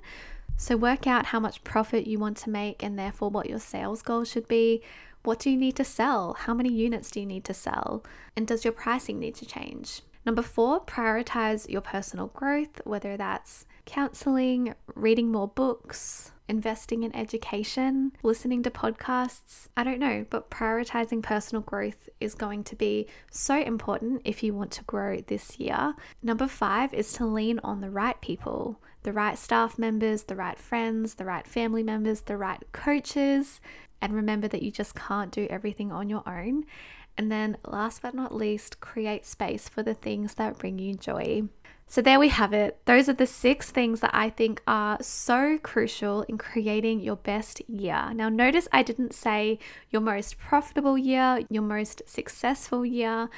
So, 0.60 0.76
work 0.76 1.06
out 1.06 1.26
how 1.26 1.38
much 1.38 1.62
profit 1.62 2.08
you 2.08 2.18
want 2.18 2.36
to 2.38 2.50
make 2.50 2.82
and 2.82 2.98
therefore 2.98 3.30
what 3.30 3.48
your 3.48 3.60
sales 3.60 4.02
goal 4.02 4.24
should 4.24 4.48
be. 4.48 4.82
What 5.22 5.38
do 5.38 5.50
you 5.50 5.56
need 5.56 5.76
to 5.76 5.84
sell? 5.84 6.34
How 6.40 6.52
many 6.52 6.72
units 6.72 7.12
do 7.12 7.20
you 7.20 7.26
need 7.26 7.44
to 7.44 7.54
sell? 7.54 8.04
And 8.36 8.44
does 8.44 8.64
your 8.64 8.72
pricing 8.72 9.20
need 9.20 9.36
to 9.36 9.46
change? 9.46 10.02
Number 10.26 10.42
four, 10.42 10.84
prioritize 10.84 11.70
your 11.70 11.80
personal 11.80 12.26
growth, 12.26 12.80
whether 12.84 13.16
that's 13.16 13.66
counseling, 13.86 14.74
reading 14.96 15.30
more 15.30 15.46
books, 15.46 16.32
investing 16.48 17.04
in 17.04 17.14
education, 17.14 18.10
listening 18.24 18.64
to 18.64 18.70
podcasts. 18.70 19.68
I 19.76 19.84
don't 19.84 20.00
know, 20.00 20.26
but 20.28 20.50
prioritizing 20.50 21.22
personal 21.22 21.62
growth 21.62 22.08
is 22.20 22.34
going 22.34 22.64
to 22.64 22.74
be 22.74 23.06
so 23.30 23.60
important 23.60 24.22
if 24.24 24.42
you 24.42 24.54
want 24.54 24.72
to 24.72 24.84
grow 24.84 25.20
this 25.20 25.60
year. 25.60 25.94
Number 26.20 26.48
five 26.48 26.92
is 26.92 27.12
to 27.12 27.26
lean 27.26 27.60
on 27.62 27.80
the 27.80 27.90
right 27.90 28.20
people 28.20 28.80
the 29.08 29.12
right 29.14 29.38
staff 29.38 29.78
members, 29.78 30.24
the 30.24 30.36
right 30.36 30.58
friends, 30.58 31.14
the 31.14 31.24
right 31.24 31.46
family 31.46 31.82
members, 31.82 32.20
the 32.20 32.36
right 32.36 32.62
coaches. 32.72 33.58
And 34.02 34.12
remember 34.12 34.48
that 34.48 34.62
you 34.62 34.70
just 34.70 34.94
can't 34.94 35.32
do 35.32 35.46
everything 35.48 35.90
on 35.90 36.10
your 36.10 36.22
own. 36.28 36.66
And 37.16 37.32
then, 37.32 37.56
last 37.66 38.02
but 38.02 38.12
not 38.12 38.34
least, 38.34 38.80
create 38.80 39.24
space 39.24 39.66
for 39.66 39.82
the 39.82 39.94
things 39.94 40.34
that 40.34 40.58
bring 40.58 40.78
you 40.78 40.92
joy. 40.92 41.44
So, 41.86 42.02
there 42.02 42.20
we 42.20 42.28
have 42.28 42.52
it. 42.52 42.80
Those 42.84 43.08
are 43.08 43.14
the 43.14 43.26
six 43.26 43.70
things 43.70 44.00
that 44.00 44.10
I 44.12 44.28
think 44.28 44.60
are 44.66 44.98
so 45.00 45.56
crucial 45.56 46.20
in 46.24 46.36
creating 46.36 47.00
your 47.00 47.16
best 47.16 47.62
year. 47.66 48.10
Now, 48.12 48.28
notice 48.28 48.68
I 48.72 48.82
didn't 48.82 49.14
say 49.14 49.58
your 49.88 50.02
most 50.02 50.36
profitable 50.36 50.98
year, 50.98 51.40
your 51.48 51.62
most 51.62 52.02
successful 52.04 52.84
year, 52.84 53.30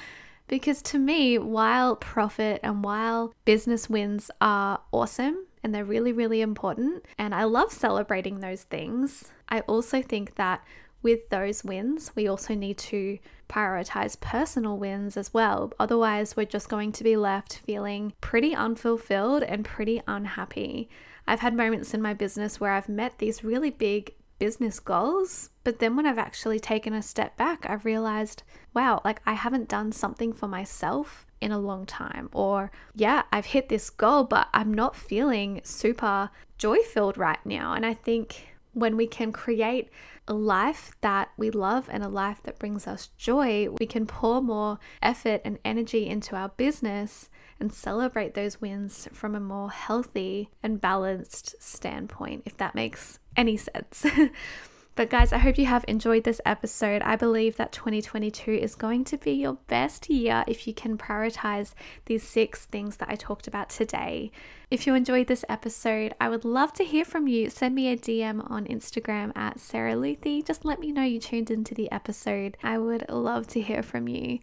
because 0.49 0.83
to 0.83 0.99
me, 0.99 1.39
while 1.39 1.95
profit 1.95 2.59
and 2.65 2.83
while 2.83 3.33
business 3.45 3.89
wins 3.89 4.33
are 4.41 4.81
awesome, 4.91 5.47
and 5.63 5.75
they're 5.75 5.85
really, 5.85 6.13
really 6.13 6.41
important. 6.41 7.05
And 7.19 7.35
I 7.35 7.45
love 7.45 7.73
celebrating 7.73 8.41
those 8.41 8.63
things. 8.63 9.31
I 9.49 9.61
also 9.61 10.03
think 10.03 10.37
that 10.37 10.65
with 11.03 11.29
those 11.31 11.65
wins, 11.65 12.13
we 12.15 12.29
also 12.29 12.55
need 12.55 12.79
to 12.79 13.19
prioritize 13.49 14.21
personal 14.21 14.77
wins 14.77 15.17
as 15.17 15.33
well. 15.33 15.73
Otherwise, 15.79 16.37
we're 16.37 16.45
just 16.45 16.69
going 16.69 16.93
to 16.93 17.05
be 17.05 17.17
left 17.17 17.59
feeling 17.59 18.13
pretty 18.21 18.55
unfulfilled 18.55 19.43
and 19.43 19.65
pretty 19.65 20.03
unhappy. 20.07 20.89
I've 21.27 21.41
had 21.41 21.55
moments 21.55 21.95
in 21.95 22.03
my 22.03 22.15
business 22.15 22.61
where 22.61 22.73
I've 22.73 22.89
met 22.89 23.19
these 23.19 23.45
really 23.45 23.71
big 23.71 24.15
business 24.39 24.81
goals, 24.81 25.51
but 25.65 25.79
then 25.79 25.97
when 25.97 26.07
I've 26.07 26.19
actually 26.19 26.61
taken 26.61 26.95
a 26.95 27.03
step 27.03 27.37
back, 27.37 27.67
I've 27.69 27.85
realized, 27.85 28.43
wow, 28.75 29.01
like 29.05 29.21
I 29.27 29.35
haven't 29.35 29.69
done 29.69 29.93
something 29.93 30.33
for 30.33 30.49
myself 30.49 31.27
in 31.41 31.53
a 31.53 31.59
long 31.59 31.87
time. 31.87 32.29
Or, 32.33 32.71
yeah, 32.95 33.23
I've 33.33 33.47
hit 33.47 33.69
this 33.69 33.91
goal, 33.91 34.25
but 34.25 34.49
I'm 34.53 34.73
not 34.73 34.97
feeling 34.97 35.61
super 35.65 36.31
joy 36.59 36.79
filled 36.79 37.19
right 37.19 37.45
now. 37.45 37.73
And 37.75 37.85
I 37.87 37.95
think 37.95 38.55
when 38.73 38.97
we 38.97 39.07
can 39.07 39.33
create 39.33 39.89
a 40.29 40.35
life 40.35 40.93
that 41.01 41.31
we 41.37 41.51
love 41.51 41.89
and 41.91 42.05
a 42.05 42.09
life 42.09 42.41
that 42.45 42.59
brings 42.59 42.87
us 42.87 43.09
joy, 43.17 43.69
we 43.81 43.87
can 43.87 44.07
pour 44.07 44.41
more 44.41 44.79
effort 45.03 45.41
and 45.45 45.59
energy 45.65 46.07
into 46.07 46.37
our 46.37 46.51
business 46.51 47.31
and 47.59 47.73
celebrate 47.73 48.35
those 48.35 48.61
wins 48.61 49.09
from 49.13 49.35
a 49.35 49.41
more 49.41 49.71
healthy 49.71 50.51
and 50.63 50.81
balanced 50.81 51.61
standpoint, 51.61 52.43
if 52.47 52.57
that 52.59 52.75
makes 52.75 53.19
any 53.37 53.57
sense. 53.57 54.07
But, 55.01 55.09
guys, 55.09 55.33
I 55.33 55.39
hope 55.39 55.57
you 55.57 55.65
have 55.65 55.87
enjoyed 55.89 56.25
this 56.25 56.43
episode. 56.45 57.01
I 57.01 57.17
believe 57.17 57.57
that 57.57 57.73
2022 57.73 58.51
is 58.51 58.75
going 58.75 59.05
to 59.05 59.17
be 59.17 59.33
your 59.33 59.55
best 59.67 60.11
year 60.11 60.45
if 60.47 60.67
you 60.67 60.75
can 60.75 60.99
prioritize 60.99 61.73
these 62.05 62.23
six 62.23 62.67
things 62.67 62.99
that 62.99 63.09
I 63.09 63.15
talked 63.15 63.49
about 63.49 63.71
today. 63.71 64.31
If 64.71 64.87
you 64.87 64.95
enjoyed 64.95 65.27
this 65.27 65.43
episode, 65.49 66.13
I 66.21 66.29
would 66.29 66.45
love 66.45 66.75
to 66.75 66.85
hear 66.85 67.07
from 67.07 67.29
you. 67.29 67.49
Send 67.49 67.75
me 67.75 67.89
a 67.89 67.97
DM 67.97 68.45
on 68.51 68.67
Instagram 68.67 69.35
at 69.35 69.59
Sarah 69.59 69.97
Luthy. 69.97 70.43
Just 70.43 70.67
let 70.67 70.81
me 70.81 70.93
know 70.93 71.05
you 71.05 71.19
tuned 71.19 71.51
into 71.51 71.75
the 71.75 71.91
episode. 71.91 72.59
I 72.63 72.77
would 72.77 73.09
love 73.09 73.47
to 73.47 73.63
hear 73.63 73.83
from 73.83 74.07
you. 74.07 74.41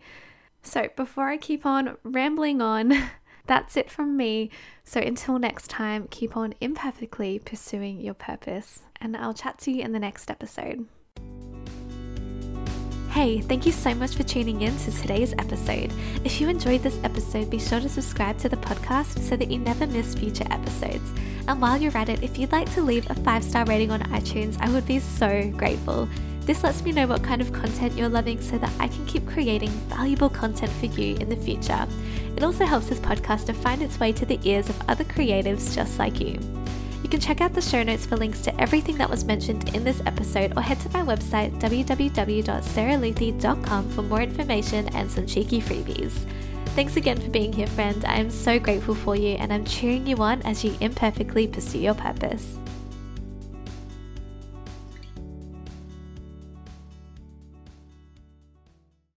So, 0.63 0.87
before 0.95 1.29
I 1.29 1.37
keep 1.37 1.67
on 1.67 1.97
rambling 2.03 2.63
on, 2.63 3.11
That's 3.47 3.77
it 3.77 3.89
from 3.89 4.17
me. 4.17 4.51
So 4.83 4.99
until 4.99 5.39
next 5.39 5.69
time, 5.69 6.07
keep 6.11 6.37
on 6.37 6.53
imperfectly 6.59 7.39
pursuing 7.39 8.01
your 8.01 8.13
purpose, 8.13 8.83
and 9.01 9.15
I'll 9.15 9.33
chat 9.33 9.57
to 9.59 9.71
you 9.71 9.83
in 9.83 9.91
the 9.91 9.99
next 9.99 10.29
episode. 10.29 10.85
Hey, 13.11 13.41
thank 13.41 13.65
you 13.65 13.71
so 13.71 13.95
much 13.95 14.15
for 14.15 14.23
tuning 14.23 14.61
in 14.61 14.77
to 14.77 14.91
today's 14.91 15.33
episode. 15.39 15.91
If 16.23 16.39
you 16.39 16.49
enjoyed 16.49 16.83
this 16.83 16.99
episode, 17.03 17.49
be 17.49 17.57
sure 17.57 17.79
to 17.79 17.89
subscribe 17.89 18.37
to 18.39 18.49
the 18.49 18.57
podcast 18.57 19.19
so 19.27 19.35
that 19.35 19.49
you 19.49 19.57
never 19.57 19.87
miss 19.87 20.13
future 20.13 20.45
episodes. 20.51 21.09
And 21.47 21.59
while 21.59 21.81
you're 21.81 21.97
at 21.97 22.09
it, 22.09 22.21
if 22.21 22.37
you'd 22.37 22.51
like 22.51 22.71
to 22.75 22.81
leave 22.81 23.09
a 23.09 23.15
five 23.15 23.43
star 23.43 23.65
rating 23.65 23.89
on 23.89 24.01
iTunes, 24.11 24.57
I 24.59 24.69
would 24.69 24.85
be 24.85 24.99
so 24.99 25.49
grateful. 25.57 26.07
This 26.41 26.63
lets 26.63 26.83
me 26.83 26.91
know 26.91 27.07
what 27.07 27.23
kind 27.23 27.41
of 27.41 27.51
content 27.51 27.97
you're 27.97 28.07
loving 28.07 28.39
so 28.39 28.57
that 28.57 28.71
I 28.79 28.87
can 28.87 29.05
keep 29.07 29.25
creating 29.27 29.71
valuable 29.89 30.29
content 30.29 30.71
for 30.73 30.85
you 30.85 31.15
in 31.15 31.27
the 31.27 31.35
future. 31.37 31.87
It 32.35 32.43
also 32.43 32.65
helps 32.65 32.87
this 32.87 32.99
podcast 32.99 33.47
to 33.47 33.53
find 33.53 33.81
its 33.81 33.99
way 33.99 34.11
to 34.11 34.25
the 34.25 34.39
ears 34.43 34.69
of 34.69 34.79
other 34.87 35.03
creatives 35.03 35.73
just 35.73 35.97
like 35.97 36.21
you. 36.21 36.39
You 37.03 37.09
can 37.09 37.19
check 37.19 37.41
out 37.41 37.53
the 37.53 37.61
show 37.61 37.83
notes 37.83 38.05
for 38.05 38.15
links 38.17 38.41
to 38.41 38.61
everything 38.61 38.97
that 38.97 39.09
was 39.09 39.23
mentioned 39.23 39.73
in 39.75 39.83
this 39.83 40.01
episode 40.05 40.57
or 40.57 40.61
head 40.61 40.79
to 40.81 40.89
my 40.89 41.01
website 41.01 41.57
www.sarahluthy.com 41.59 43.89
for 43.91 44.01
more 44.01 44.21
information 44.21 44.87
and 44.89 45.09
some 45.09 45.25
cheeky 45.25 45.61
freebies. 45.61 46.11
Thanks 46.75 46.97
again 46.97 47.19
for 47.19 47.29
being 47.29 47.53
here, 47.53 47.67
friend. 47.67 48.03
I 48.05 48.17
am 48.17 48.29
so 48.29 48.59
grateful 48.59 48.95
for 48.95 49.15
you 49.15 49.35
and 49.35 49.53
I'm 49.53 49.65
cheering 49.65 50.05
you 50.05 50.17
on 50.17 50.41
as 50.43 50.63
you 50.63 50.77
imperfectly 50.79 51.47
pursue 51.47 51.79
your 51.79 51.95
purpose. 51.95 52.57